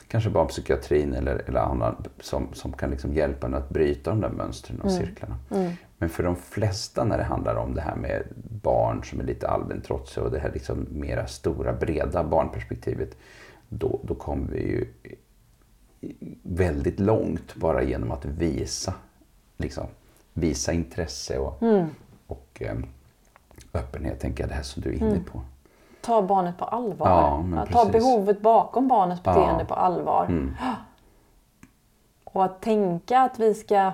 [0.07, 4.29] kanske barnpsykiatrin eller, eller andra som, som kan liksom hjälpa en att bryta de där
[4.29, 5.37] mönstren och cirklarna.
[5.97, 8.23] Men för de flesta när det handlar om det här med
[8.61, 13.17] barn som är lite allmänt trotsiga och det här liksom mera stora breda barnperspektivet
[13.73, 14.87] då, då kommer vi ju
[16.43, 18.93] väldigt långt bara genom att visa,
[19.57, 19.87] liksom,
[20.33, 21.63] visa intresse och,
[22.27, 22.75] och eh,
[23.73, 25.41] öppenhet, tänker jag, det här som du är inne på.
[26.01, 27.09] Ta barnet på allvar.
[27.09, 29.55] Ja, ta behovet bakom barnets beteende Ja.
[29.55, 29.67] Mm.
[29.67, 30.53] på allvar.
[32.23, 33.91] Och att tänka att vi ska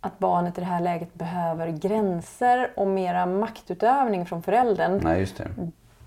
[0.00, 5.00] att barnet i det här läget behöver gränser och mera maktutövning från föräldern.
[5.04, 5.48] Nej, just det.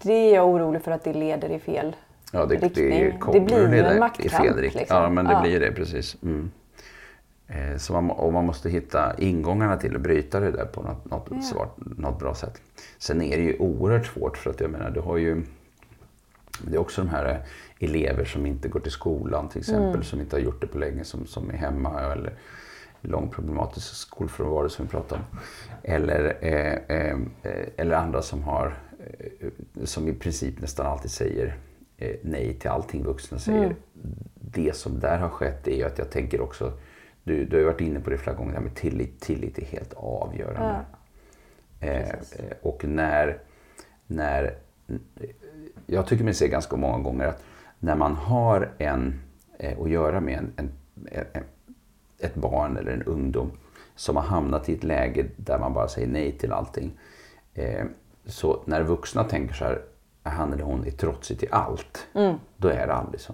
[0.01, 1.95] Det är jag orolig för att det leder i fel
[2.35, 2.89] Ja, det, riktning.
[2.89, 4.85] det, Det blir ju en maktkamp, liksom.
[4.89, 5.41] Ja, men det Ja.
[5.41, 6.17] blir det precis.
[6.23, 6.51] Mm.
[7.47, 11.05] Eh, Så man, och man måste hitta ingångarna till att bryta det där på något,
[11.11, 12.61] något, svart, något bra sätt.
[12.97, 15.43] Sen är det ju oerhört svårt för att jag menar, du har ju
[16.67, 20.03] det är också de här eh, elever som inte går till skolan till exempel, Mm.
[20.03, 22.33] som inte har gjort det på länge, som, som är hemma eller
[23.01, 25.37] lång problematisk skolfrånvaro som vi pratade om.
[25.83, 28.77] Eller, eh, eh, eh, eller andra som har,
[29.83, 31.55] som i princip nästan alltid säger
[31.97, 33.65] eh, nej till allting vuxna säger.
[33.65, 33.75] Mm.
[34.33, 36.73] Det som där har skett är ju att jag tänker också,
[37.23, 39.21] du, du har ju varit inne på det flera gånger, det här med tillit.
[39.21, 40.85] Tillit är helt avgörande.
[41.79, 42.15] Eh, eh,
[42.61, 43.37] och när,
[44.07, 44.55] när
[45.85, 47.43] jag tycker mig se ganska många gånger att
[47.79, 49.21] när man har en
[49.57, 50.71] eh, att göra med en, en,
[51.33, 51.43] en,
[52.19, 53.51] ett barn eller en ungdom
[53.95, 56.91] som har hamnat i ett läge där man bara säger nej till allting.
[57.53, 57.85] Eh,
[58.25, 59.81] så när vuxna tänker så här,
[60.23, 62.07] han eller hon är trotsig till allt,
[62.57, 63.33] då är det aldrig så.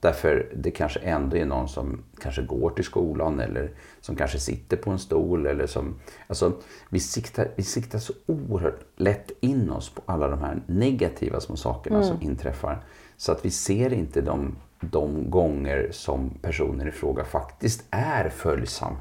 [0.00, 3.70] Därför det kanske ändå är någon som kanske går till skolan eller
[4.00, 6.00] som kanske sitter på en stol eller som...
[6.26, 6.52] Alltså,
[6.88, 11.56] vi siktar, vi siktar så oerhört lätt in oss på alla de här negativa små
[11.56, 12.84] sakerna som inträffar.
[13.16, 18.96] Så att vi ser inte de, de gånger som personen i fråga faktiskt är följsam.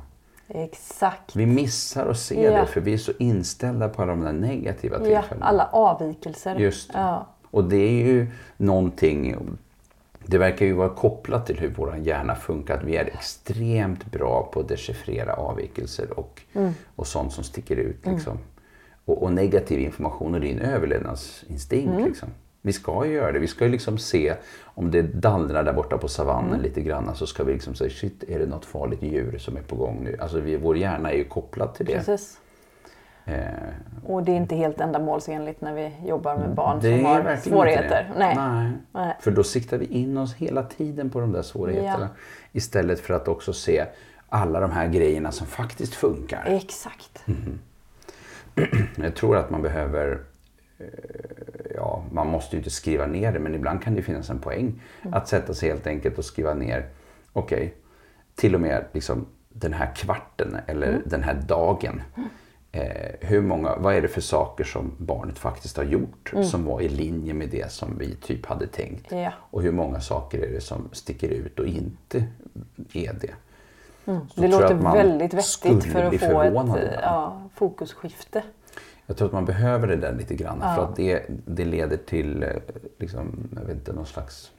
[0.48, 1.36] Exakt.
[1.36, 2.62] Vi missar att se Ja.
[2.62, 5.46] det för vi är så inställda på de där negativa Ja, tillfällena.
[5.46, 6.56] alla avvikelser.
[6.56, 7.00] Just det.
[7.00, 7.28] Ja.
[7.52, 9.36] Och det är ju någonting,
[10.26, 12.78] det verkar ju vara kopplat till hur vår hjärna funkar.
[12.78, 16.74] Att vi är extremt bra på att dechiffrera avvikelser och, Mm.
[16.96, 18.06] och sånt som sticker ut.
[18.06, 18.38] Liksom.
[19.06, 21.92] Och, och negativ information och en överlevnadsinstinkt.
[21.94, 22.06] Mm.
[22.06, 22.30] Liksom.
[22.68, 23.40] Vi ska ju göra det.
[23.40, 26.62] Vi ska ju liksom se om det dallrar där borta på savannen Mm.
[26.62, 27.16] lite grann.
[27.16, 30.04] Så ska vi liksom säga, shit, är det något farligt djur som är på gång
[30.04, 30.18] nu?
[30.20, 31.94] Alltså vi, vår hjärna är ju kopplad till det.
[31.94, 32.40] Precis.
[33.26, 33.36] Eh,
[34.06, 38.12] Och det är inte helt ändamålsenligt när vi jobbar med barn det som har svårigheter.
[38.18, 38.36] Nej.
[38.36, 38.72] Nej.
[38.92, 39.16] Nej.
[39.20, 42.10] För då siktar vi in oss hela tiden på de där svårigheterna.
[42.52, 43.86] Istället för att också se
[44.30, 46.44] alla de här grejerna som faktiskt funkar.
[46.48, 47.24] Exakt.
[48.96, 50.20] Jag tror att man behöver,
[50.80, 50.86] eh,
[51.78, 54.82] ja man måste ju inte skriva ner det men ibland kan det finnas en poäng.
[55.12, 56.86] Att sätta sig helt enkelt och skriva ner,
[57.34, 57.74] okej,
[58.36, 62.02] till och med liksom den här kvarten eller den här dagen.
[62.72, 66.82] Eh, hur många, vad är det för saker som barnet faktiskt har gjort som var
[66.82, 69.12] i linje med det som vi typ hade tänkt?
[69.12, 69.34] Ja.
[69.40, 72.24] Och hur många saker är det som sticker ut och inte
[72.94, 73.34] är det?
[74.06, 78.44] Så Det låter väldigt vettigt för att få ett ja, fokusskifte.
[79.08, 80.82] Jag tror att man behöver det där lite grann för Ja.
[80.82, 82.50] att det, det leder till eh,
[82.98, 84.52] liksom, jag vet inte, någon slags...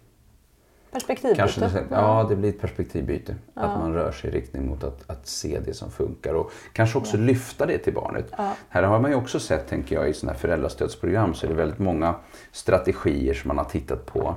[0.90, 1.36] Perspektivbyte.
[1.40, 3.34] Kanske det, ja, det blir ett perspektivbyte.
[3.54, 6.98] Att man rör sig i riktning mot att, att se det som funkar och kanske
[6.98, 8.32] också lyfta det till barnet.
[8.68, 11.56] Här har man ju också sett, tänker jag, i sådana här föräldrastödsprogram så är det
[11.56, 12.14] väldigt många
[12.52, 14.36] strategier som man har tittat på.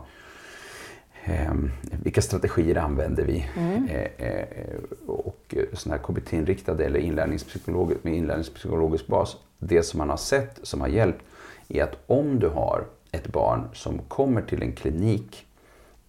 [1.24, 1.54] Eh,
[2.04, 3.46] vilka strategier använder vi?
[3.90, 4.46] Eh, eh,
[5.08, 9.38] och sådana här KBT-inriktade eller inlärningspsykolog, med inlärningspsykologisk bas.
[9.64, 11.26] Det som man har sett som har hjälpt
[11.68, 15.46] är att om du har ett barn som kommer till en klinik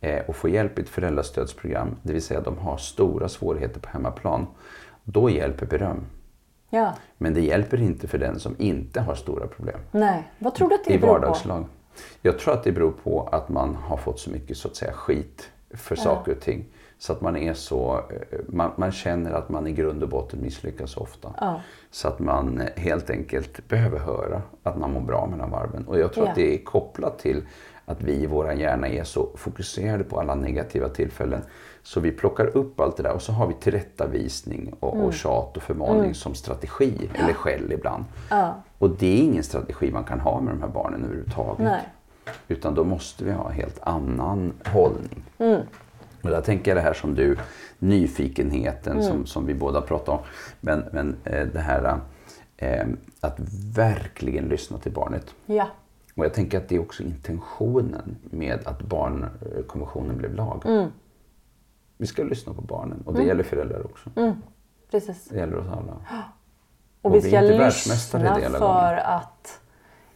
[0.01, 3.89] eh, och får hjälp i ett föräldrastödsprogram, det vill säga de har stora svårigheter på
[3.89, 4.47] hemmaplan,
[5.05, 6.07] då hjälper beröm.
[6.71, 6.95] Ja.
[7.19, 10.33] Men det hjälper inte för den som inte har stora problem Nej.
[10.39, 11.21] Vad tror du att det i beror på?
[11.21, 11.65] vardagslag.
[12.23, 14.93] Jag tror att det beror på att man har fått så mycket så att säga
[14.93, 16.65] skit för saker och ting.
[17.03, 20.43] Så att man är så, eh, man, man känner att man i grund och botten
[20.43, 21.35] misslyckas ofta.
[21.41, 21.61] Ja.
[21.91, 25.85] Så att man helt enkelt behöver höra att man mår bra mellan varven.
[25.89, 26.31] Och jag tror Ja.
[26.31, 27.43] att det är kopplat till
[27.87, 31.43] att vi i vår hjärna är så fokuserade på alla negativa tillfällen.
[31.83, 35.07] Så vi plockar upp allt det där och så har vi tillrättavisning och, Mm.
[35.07, 37.11] och tjat och förmaning som strategi.
[37.15, 38.05] Eller skäll ibland.
[38.31, 38.55] Ja.
[38.79, 41.59] Och det är ingen strategi man kan ha med de här barnen överhuvudtaget.
[41.65, 41.81] Nej.
[42.49, 45.23] Utan då måste vi ha en helt annan hållning.
[45.39, 45.61] Mm.
[46.23, 47.37] Och där tänker jag det här som du,
[47.79, 49.05] nyfikenheten Mm.
[49.05, 50.19] som, som vi båda pratar om.
[50.61, 52.01] Men, men eh, det här
[52.57, 52.87] eh,
[53.21, 53.37] att
[53.77, 55.35] verkligen lyssna till barnet.
[55.47, 55.69] Ja.
[56.15, 60.63] Och jag tänker att det är också intentionen med att barnkonventionen blev lag.
[60.67, 60.89] Mm.
[61.97, 64.11] Vi ska lyssna på barnen och det gäller föräldrar också.
[64.91, 65.29] Precis.
[65.29, 65.97] Det gäller oss alla.
[67.03, 69.61] Och, Och vi vi ska är inte världsmästare i lyssna för att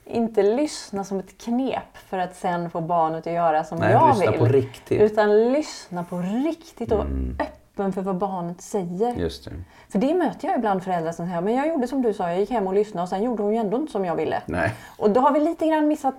[0.06, 4.08] inte lyssna som ett knep för att sen få barnet att göra som Nej, jag
[4.16, 4.40] lyssna vill.
[4.40, 5.00] på riktigt.
[5.00, 7.04] Utan lyssna på riktigt och
[7.40, 9.14] öppen för vad barnet säger.
[9.14, 9.50] Just det.
[9.88, 12.40] För det möter jag ibland föräldrar som säger men jag gjorde som du sa, jag
[12.40, 14.42] gick hem och lyssnade och sen gjorde hon ju ändå inte som jag ville.
[14.46, 14.74] Nej.
[14.98, 16.14] Och då har vi lite grann missat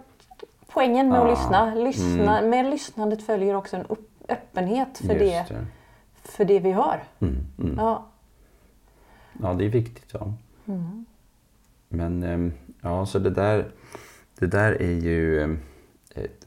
[0.68, 1.24] poängen med Ja.
[1.24, 1.76] att lyssna.
[1.76, 3.86] lyssna Med lyssnandet följer också en
[4.30, 5.66] öppenhet för det, det.
[6.24, 7.04] för det vi hör.
[7.20, 7.76] Mm, mm.
[7.78, 8.06] Ja.
[9.42, 10.10] Ja, det är viktigt.
[10.14, 10.34] Ja.
[11.90, 13.66] Men ehm, ja, så det där,
[14.40, 15.60] det där är ju ehm,
[16.16, 16.46] ett-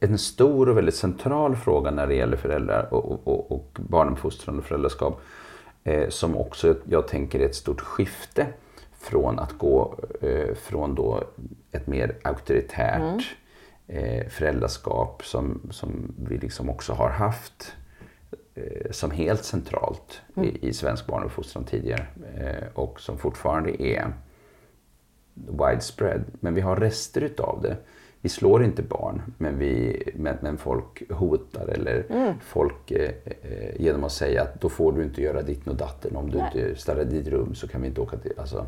[0.00, 4.64] en stor och väldigt central fråga när det gäller föräldrar och, och- och, barnuppfostran och
[4.64, 5.20] föräldraskap.
[5.84, 8.46] Eh, som också jag tänker är ett stort skifte
[9.00, 11.22] från att gå eh, från då
[11.72, 13.36] ett mer auktoritärt
[13.86, 17.83] eh, föräldraskap som, som vi liksom också har haft eh,
[18.90, 24.12] som helt centralt i, i svensk barnuppfostran tidigare eh, och som fortfarande är
[25.34, 26.24] widespread.
[26.40, 27.76] Men vi har rester utav det.
[28.20, 32.04] Vi slår inte barn, men, vi, men, men folk hotar eller
[32.40, 36.16] folk eh, eh, genom att säga att då får du inte göra ditt och datten.
[36.16, 36.50] Om du Nej.
[36.54, 38.66] inte ställer ditt rum så kan vi inte åka till, alltså,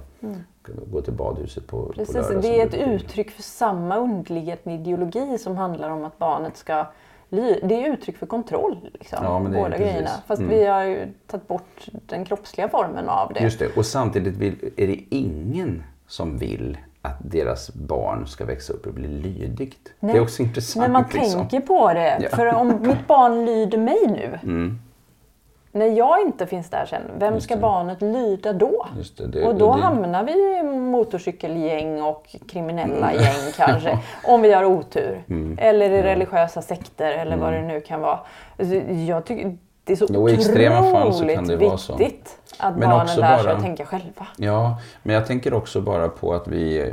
[0.92, 2.42] gå till badhuset på, på Precis, lördag.
[2.42, 6.86] det är ett uttryck för samma underliggande ideologi som handlar om att barnet ska
[7.30, 9.86] Det är uttryck för kontroll, liksom, Ja, men det båda precis.
[9.86, 10.10] grejerna.
[10.26, 10.50] Fast Mm.
[10.58, 13.40] vi har ju tagit bort den kroppsliga formen av det.
[13.40, 18.72] Just det, och samtidigt vill, är det ingen som vill att deras barn ska växa
[18.72, 19.92] upp och bli lydigt.
[20.00, 20.82] Nej, Det är också intressant.
[20.86, 21.40] När man liksom.
[21.40, 22.18] tänker på det.
[22.22, 22.36] Ja.
[22.36, 24.78] För om mitt barn lyder mig nu, Mm,
[25.76, 28.86] när jag inte finns där sen, vem ska barnet lyda då?
[29.16, 33.98] det, det, Och då det, hamnar vi i motorcykelgäng och kriminella gäng kanske.
[34.24, 35.24] Om vi har otur.
[35.28, 35.58] Mm.
[35.60, 38.20] Eller i religiösa sekter eller vad det nu kan vara.
[38.58, 42.78] Alltså, Jag tycker det är så Jo, i extrema fall så kan otroligt viktigt att
[42.78, 44.26] Men barnen lär sig att tänka själva.
[44.36, 46.92] Ja, men jag tänker också bara på att vi,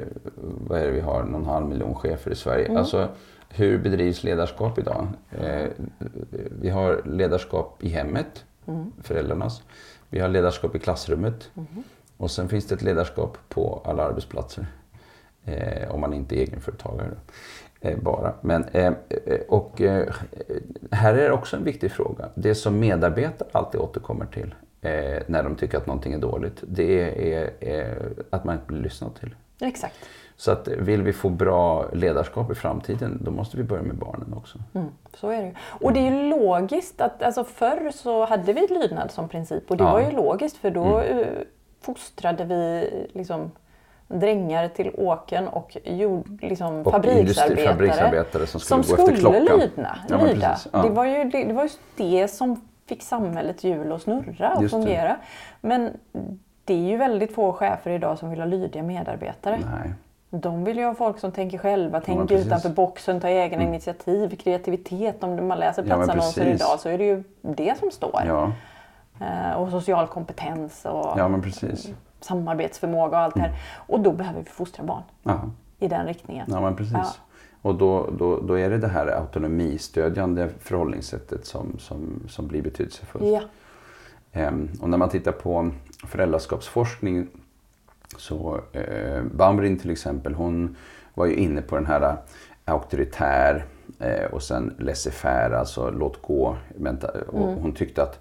[0.68, 2.66] vad är det vi har, någon halv miljon chefer i Sverige.
[2.66, 2.78] Mm.
[2.78, 3.08] Alltså,
[3.50, 5.08] hur bedrivs ledarskap idag?
[5.32, 5.68] Eh,
[6.62, 8.92] vi har ledarskap i hemmet, Mm.
[9.02, 9.62] föräldrarnas.
[10.10, 11.50] Vi har ledarskap i klassrummet.
[11.56, 11.84] Mm.
[12.18, 14.68] Och sen finns det ett ledarskap på alla arbetsplatser.
[15.46, 17.12] Eh, om man inte är egenföretagare.
[17.82, 18.34] Eh, bara.
[18.42, 20.14] Men, eh, eh, och eh,
[20.92, 22.30] här är det också en viktig fråga.
[22.36, 26.64] Det som medarbetare alltid återkommer till eh, när de tycker att någonting är dåligt.
[26.68, 27.02] Det
[27.34, 27.98] är, är
[28.30, 29.36] att man inte blir lyssnad till.
[29.62, 29.96] Exakt.
[30.36, 34.34] Så att vill vi få bra ledarskap i framtiden då måste vi börja med barnen
[34.38, 34.60] också.
[34.74, 35.54] Mm, så är det ju.
[35.68, 39.78] Och det är ju logiskt att alltså förr så hade vi lydnad som princip och
[39.78, 39.92] det Ja.
[39.92, 41.28] var ju logiskt för då eh,
[41.82, 43.52] fostrade vi liksom
[44.08, 49.60] drängar till åken och jord, liksom Och fabriksarbetare, fabriksarbetare som skulle gå efter skulle klockan.
[49.60, 50.58] lydna, Ja, lyda.
[50.74, 50.82] ja.
[50.82, 54.70] Det, var ju, det, det var just det som fick samhällets hjul att snurra och
[54.70, 55.16] fungera.
[55.62, 55.92] Men
[56.66, 59.60] det är ju väldigt få chefer idag som vill ha lydiga medarbetare.
[59.60, 59.94] Nej.
[60.30, 62.38] De vill ju ha folk som tänker själva, tänker precis.
[62.46, 62.48] Mm.
[62.48, 65.24] utanför boxen, tar egna initiativ, kreativitet.
[65.24, 66.62] Om man läser Ja, platsannonser precis.
[66.62, 68.22] idag så är det ju det som står.
[68.28, 68.52] Ja,
[69.22, 71.30] Eh, och social kompetens och ja
[72.20, 73.52] samarbetsförmåga och allt det här.
[73.76, 75.42] Och då behöver vi fostra barn Ja,
[75.80, 76.48] i den riktningen.
[76.50, 77.20] ja men precis.
[77.64, 83.26] Och då, då, då är det det här autonomistödjande förhållningssättet som, som, som blir betydelsefullt.
[83.26, 83.42] Ja.
[84.32, 85.72] Ehm, Och när man tittar på
[86.08, 87.28] föräldraskapsforskning
[88.18, 90.76] så eh, Bambrin till exempel, hon
[91.14, 92.16] var ju inne på den här eh,
[92.66, 93.66] auktoritär
[94.00, 96.58] eh, och sen laissez-faire, alltså låt gå.
[96.78, 98.20] menta- Och hon tyckte att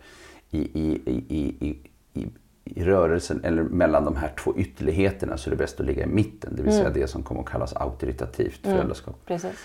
[0.50, 1.78] i, i, i, i,
[2.20, 2.28] i,
[2.64, 6.06] i, rörelsen eller mellan de här två ytterligheterna så är det bäst att ligga i
[6.06, 6.56] mitten.
[6.56, 9.16] Det vill säga det som kommer att kallas auktoritativt föräldraskap.
[9.26, 9.56] Precis.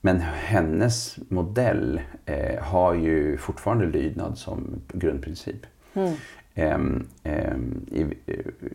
[0.00, 5.66] Men hennes modell eh, har ju fortfarande lydnad som grundprincip.
[5.94, 6.14] Ehm,
[6.58, 8.04] i,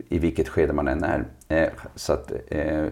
[0.10, 1.26] I vilket skede man än är.
[1.48, 2.86] Eh, så att, eh,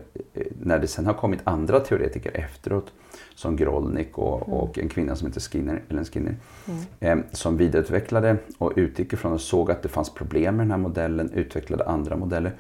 [0.62, 2.94] när det sen har kommit andra teoretiker efteråt
[3.36, 6.36] som Grolnik och, och en kvinna som heter Skinner, Ellen Skinner
[7.00, 10.78] eh, som vidareutvecklade och utgick ifrån och såg att det fanns problem med den här
[10.78, 12.52] modellen, utvecklade andra modeller.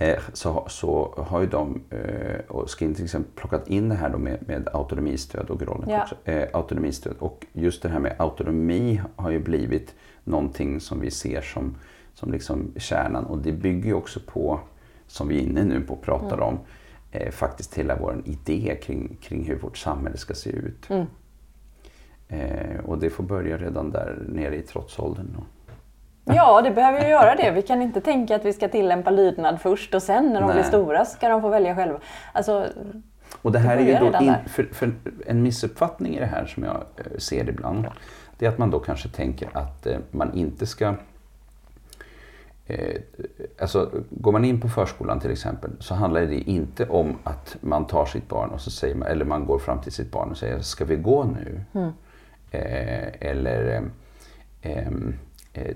[0.00, 4.10] Eh, så, så har ju de, eh, och Skinner till exempel, plockat in det här
[4.10, 6.32] med, med autonomistöd och Grolnik Ja.
[6.32, 7.14] Eh, autonomistöd.
[7.18, 11.76] Och just det här med autonomi har ju blivit någonting som vi ser som,
[12.14, 13.24] som liksom kärnan.
[13.24, 14.60] Och det bygger ju också på,
[15.06, 16.58] som vi är inne nu på och pratar om,
[17.10, 20.88] eh, faktiskt hela vår idé kring, kring hur vårt samhälle ska se ut.
[22.28, 25.26] Eh, och det får börja redan där nere i trotsåldern.
[25.36, 25.44] Då.
[26.34, 27.50] Ja, det behöver ju göra det.
[27.50, 30.54] Vi kan inte tänka att vi ska tillämpa lydnad först och sen när de Nej.
[30.54, 31.98] blir stora ska de få välja själva.
[32.32, 32.66] Alltså,
[33.42, 34.92] Och det här är ju då in, för, för
[35.26, 37.86] en missuppfattning i det här som jag eh, ser ibland.
[38.38, 40.94] Det är att man då kanske tänker att eh, man inte ska
[42.70, 43.00] Eh,
[43.60, 47.86] alltså, går man in på förskolan till exempel så handlar det inte om att man
[47.86, 50.36] tar sitt barn och så säger man, eller man går fram till sitt barn och
[50.36, 51.60] säger ska vi gå nu?
[52.50, 53.82] Eh, eller
[54.62, 54.88] eh,
[55.52, 55.74] eh,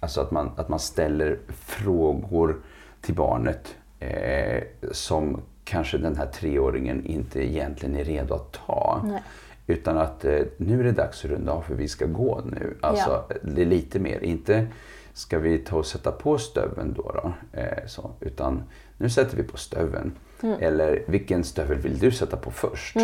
[0.00, 2.56] alltså att man, att man ställer frågor
[3.00, 9.02] till barnet eh, som kanske den här treåringen inte egentligen är redo att ta.
[9.04, 9.22] Nej.
[9.66, 12.76] Utan att eh, nu är det dags att runda av för vi ska gå nu.
[12.80, 13.36] Alltså Ja.
[13.42, 14.66] det är lite mer, inte
[15.12, 17.12] ska vi ta och sätta på stöveln då?
[17.22, 17.32] då?
[17.60, 18.62] Eh, så, utan
[18.96, 20.12] nu sätter vi på stöveln.
[20.60, 22.96] Eller vilken stövel vill du sätta på först?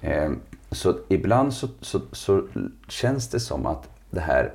[0.00, 0.30] Eh,
[0.70, 2.46] så ibland så, så, så
[2.88, 4.52] känns det som att det här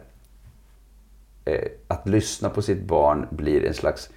[1.87, 4.09] att lyssna på sitt barn blir en slags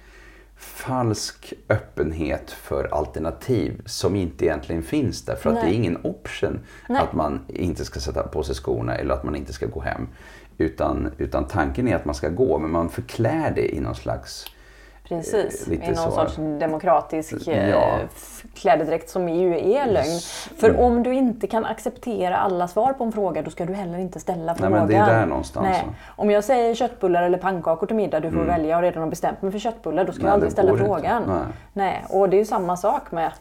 [0.61, 5.35] falsk öppenhet för alternativ som inte egentligen finns där.
[5.35, 5.63] För att Nej.
[5.65, 7.01] det är ingen option Nej.
[7.01, 10.07] att man inte ska sätta på sig skorna eller att man inte ska gå hem.
[10.57, 14.45] Utan, utan tanken är att man ska gå, men man förklär det i någon slags...
[15.17, 16.11] Precis, Eh, i någon så.
[16.11, 17.97] sorts demokratisk eh, Ja.
[18.15, 20.19] f- klädedräkt som ju är lögn.
[20.57, 23.97] För om du inte kan acceptera alla svar på en fråga då ska du heller
[23.97, 24.71] inte ställa Nej, frågan.
[24.71, 25.85] men det är där någonstans, Nej.
[26.15, 29.41] Om jag säger köttbullar eller pannkakor till middag, du får välja och redan har bestämt
[29.41, 31.23] mig för köttbullar, då ska Nej, jag aldrig ställa frågan.
[31.27, 31.37] Nej.
[31.73, 32.05] Nej.
[32.09, 33.31] Och det är ju samma sak med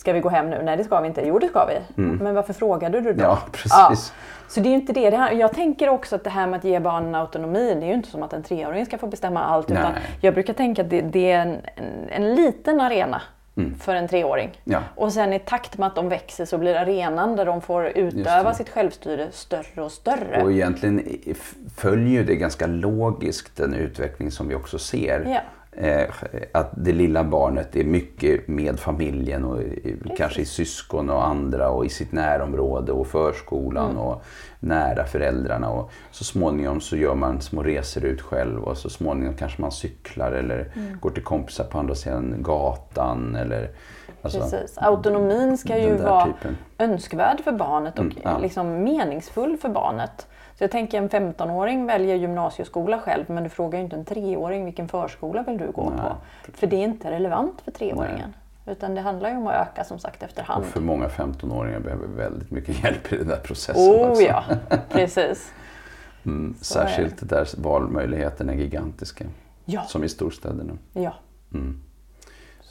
[0.00, 0.62] Ska vi gå hem nu?
[0.62, 1.22] Nej det ska vi inte.
[1.26, 2.02] Jo det ska vi.
[2.02, 3.24] Men varför frågade du då?
[3.24, 3.24] Mm.
[3.24, 4.12] Ja, precis.
[4.48, 5.10] Så det är inte det.
[5.10, 7.88] det här, jag tänker också att det här med att ge barnen autonomi, det är
[7.88, 9.70] ju inte som att en treåring ska få bestämma allt.
[9.70, 10.02] Utan Nej.
[10.20, 13.22] jag brukar tänka att det, det är en, en, en liten arena
[13.80, 14.44] för en treåring.
[14.44, 14.58] Mm.
[14.64, 14.82] Ja.
[14.94, 18.54] Och sen i takt med att de växer så blir arenan där de får utöva
[18.54, 20.42] sitt självstyre större och större.
[20.42, 21.02] Och egentligen
[21.76, 25.24] följer ju det ganska logiskt den utveckling som vi också ser.
[25.26, 25.40] Ja.
[25.82, 26.06] Eh,
[26.52, 31.70] att det lilla barnet är mycket med familjen och i- kanske i syskon och andra
[31.70, 34.22] och i sitt närområde och förskolan och
[34.60, 35.70] nära föräldrarna.
[35.70, 39.72] Och så småningom så gör man små resor ut själv och så småningom kanske man
[39.72, 43.36] cyklar eller går till kompisar på andra sidan gatan.
[43.36, 43.70] Eller,
[44.22, 44.78] alltså, Precis.
[44.78, 46.56] Autonomin ska ju vara typen.
[46.78, 48.38] önskvärd för barnet och Mm, ja.
[48.38, 50.26] liksom meningsfull för barnet.
[50.60, 54.64] Så jag tänker en 15-åring väljer gymnasieskola själv men du frågar ju inte en treåring
[54.64, 56.16] vilken förskola vill du gå Nej, på.
[56.52, 58.34] För det är inte relevant för treåringen.
[58.66, 60.64] Utan det handlar ju om att öka som sagt efterhand.
[60.64, 63.82] Och för många 15-åringar behöver väldigt mycket hjälp i den där processen.
[63.82, 64.22] Oh också.
[64.22, 64.44] ja,
[64.88, 65.52] precis.
[66.24, 69.24] Mm, särskilt där valmöjligheterna är gigantiska.
[69.64, 70.72] Ja, Som i storstäderna.
[70.92, 71.14] ja.
[71.54, 71.80] Mm.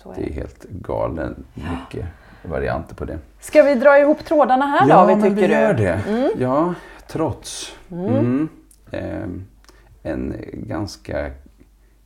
[0.06, 2.06] Är Det är helt galen mycket
[2.44, 3.20] varianter på det.
[3.40, 5.54] Ska vi dra ihop trådarna här ja, då, vi tycker vi du?
[5.54, 6.02] gör det.
[6.38, 6.74] Ja,
[7.12, 7.76] trots.
[7.92, 8.50] Mm.
[8.92, 9.46] Ehm,
[10.04, 11.32] en ganska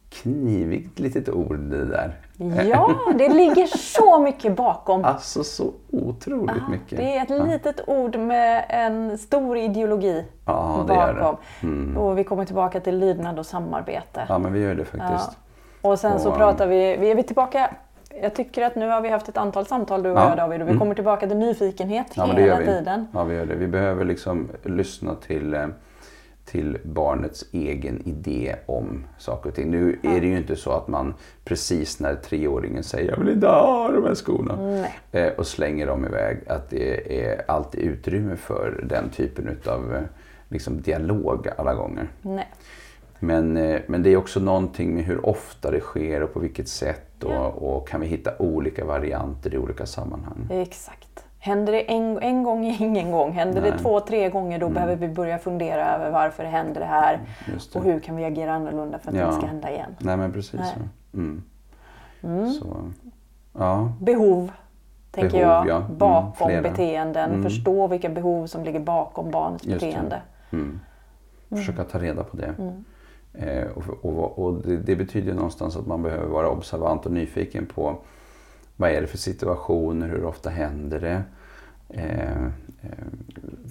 [0.10, 2.20] knivigt litet ord det där.
[2.70, 5.06] Ja, det ligger så mycket bakom.
[5.14, 6.98] Alltså så otroligt mycket.
[6.98, 11.38] Det är ett litet ord med en stor ideologi Ja, det bakom.
[11.64, 11.98] Mm.
[11.98, 14.26] Och vi kommer tillbaka till lydnad och samarbete.
[14.30, 15.38] Ja, men vi gör det faktiskt.
[15.82, 17.70] Och sen så Och, pratar vi, vi är vi tillbaka
[18.22, 20.30] jag tycker att nu har vi haft ett antal samtal du och Ja.
[20.30, 20.80] jag David och vi Mm.
[20.80, 23.08] kommer tillbaka till nyfikenhet Ja, hela tiden.
[23.14, 23.56] Ja, vi gör det.
[23.56, 25.68] Vi behöver liksom lyssna till, eh,
[26.46, 29.72] till barnets egen idé om saker och ting.
[29.72, 31.14] Nu är det ju inte så att man
[31.46, 34.94] precis när treåringen säger jag vill inte ha de här skorna Nej.
[35.12, 40.06] eh, och slänger dem iväg, att det är alltid utrymme för den typen av
[40.50, 42.08] liksom dialog alla gånger.
[42.22, 42.48] Nej.
[43.24, 46.68] Men, eh, men det är också någonting med hur ofta det sker och på vilket
[46.68, 50.48] sätt och, och kan vi hitta olika varianter i olika sammanhang.
[50.50, 51.26] Exakt.
[51.40, 53.32] Händer det en, en gång, ingen gång.
[53.32, 53.80] Händer det Nej.
[53.80, 57.80] två, tre gånger då behöver vi börja fundera över varför händer det här det.
[57.80, 59.26] och hur kan vi agera annorlunda för att det Ja.
[59.28, 59.96] inte ska hända igen.
[60.00, 60.74] Nej men precis Nej.
[61.12, 61.18] så.
[61.18, 62.52] Mm.
[62.54, 62.78] så.
[63.58, 64.52] Ja, Behov,
[65.12, 65.78] tänker Behov, jag, ja.
[65.86, 66.62] Mm, bakom flera.
[66.62, 67.30] beteenden.
[67.32, 67.44] Mm.
[67.44, 69.86] Förstå vilka behov som ligger bakom barnets Just det.
[69.86, 70.22] beteende.
[70.52, 70.80] mm.
[71.50, 72.54] försöka ta reda på det.
[73.36, 73.50] Mm.
[73.58, 77.66] Eh, och och, och det, det betyder någonstans att man behöver vara observant och nyfiken
[77.66, 77.96] på
[78.76, 81.24] vad är det för situationer, hur ofta händer det?
[81.90, 82.44] Eh,
[82.82, 82.90] eh,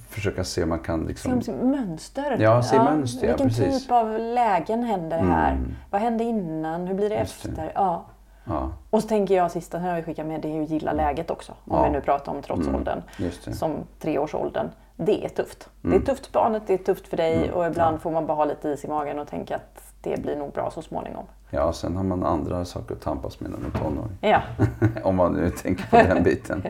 [0.08, 1.32] försöka se om man kan Se liksom...
[1.32, 2.36] om sitt mönster.
[2.40, 3.82] Ja, se mönster, ja, Vilken precis.
[3.82, 5.52] typ av lägen händer det här?
[5.52, 5.74] Mm.
[5.90, 6.86] Vad hände innan?
[6.86, 7.48] Hur blir det Just det.
[7.48, 7.72] efter?
[7.74, 8.04] Ja.
[8.44, 10.92] Ja, Och så tänker jag sista som jag vill skicka med det är ju gilla
[10.92, 11.52] läget också.
[11.52, 11.84] Om Ja.
[11.84, 13.02] vi nu pratar om trotsåldern.
[13.18, 13.52] det.
[13.54, 14.66] Som treårsåldern.
[14.97, 15.68] Det är tufft.
[15.82, 16.03] Det Mm.
[16.03, 17.51] är tufft för barnet, det är tufft för dig Mm.
[17.55, 20.36] och ibland får man bara ha lite is i magen och tänka att det blir
[20.36, 21.24] nog bra så småningom.
[21.51, 24.18] Ja, sen har man andra saker att tampas med när man är tonåring.
[24.20, 24.43] Ja,
[25.03, 26.62] om man nu tänker på den biten.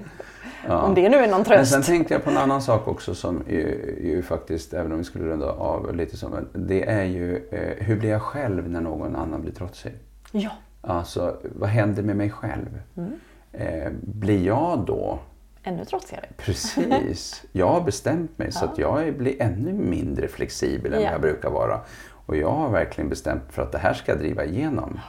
[0.69, 0.83] Ja.
[0.83, 1.73] om det nu är någon Men tröst.
[1.73, 5.05] sen tänkte jag på en annan sak också som ju, ju faktiskt, även om vi
[5.05, 8.81] skulle runda av lite som, men det är ju eh, hur blir jag själv när
[8.81, 9.93] någon annan blir trotsig?
[10.33, 10.51] Ja.
[10.81, 12.81] Alltså, vad händer med mig själv?
[12.97, 13.13] Mm.
[13.53, 15.19] Eh, blir jag då
[15.65, 16.27] Ännu trotsigare.
[16.37, 17.45] Precis.
[17.53, 18.69] Jag har bestämt mig så Ja.
[18.71, 21.11] att jag blir ännu mindre flexibel än Ja.
[21.13, 21.81] jag brukar vara.
[22.27, 25.01] Och jag har verkligen bestämt för att det här ska jag driva igenom.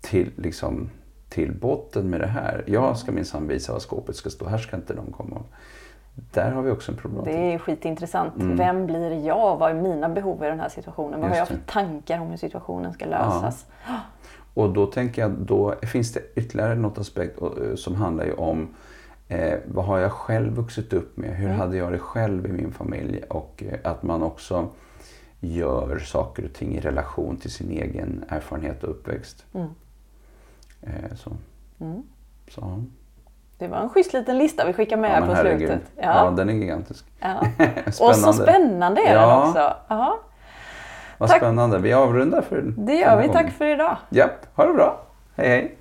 [0.00, 0.90] Till, liksom,
[1.28, 2.64] till botten med det här.
[2.66, 4.46] Jag ska minsann visa var skåpet ska stå.
[4.48, 5.42] Här ska inte de komma.
[6.32, 7.32] Där har vi också en problematik.
[7.34, 8.36] Det är skitintressant.
[8.36, 8.56] Mm.
[8.56, 9.56] Vem blir jag?
[9.56, 11.20] Vad är mina behov i den här situationen?
[11.20, 13.66] Vad har jag för tankar om hur situationen ska lösas?
[14.54, 18.68] Och då tänker jag, då finns det ytterligare något aspekt eh, som handlar ju om
[19.28, 21.30] eh, vad har jag själv vuxit upp med?
[21.36, 21.58] Hur Mm.
[21.60, 23.22] hade jag det själv i min familj?
[23.30, 24.68] Och eh, att man också
[25.40, 29.44] gör saker och ting i relation till sin egen erfarenhet och uppväxt.
[29.54, 29.68] Mm.
[30.82, 31.30] Eh, så.
[31.80, 32.02] Mm.
[32.50, 32.60] Så.
[32.60, 32.78] ja.
[33.58, 35.68] Det var en schysst liten lista vi skickar med Ja, här på herregud.
[35.68, 35.90] slutet.
[35.96, 36.02] Ja.
[36.24, 36.30] Ja.
[36.30, 37.04] den är gigantisk.
[37.20, 37.40] Ja.
[37.86, 39.28] Och så spännande är Ja.
[39.28, 39.74] den också.
[39.88, 40.18] Ja,
[41.18, 41.38] Vad Tack.
[41.38, 41.78] spännande.
[41.78, 43.26] Vi avrundar för det gör vi.
[43.26, 43.42] gången.
[43.42, 43.96] Tack för idag.
[44.10, 45.02] Japp, ha det bra.
[45.36, 45.77] Hej hej.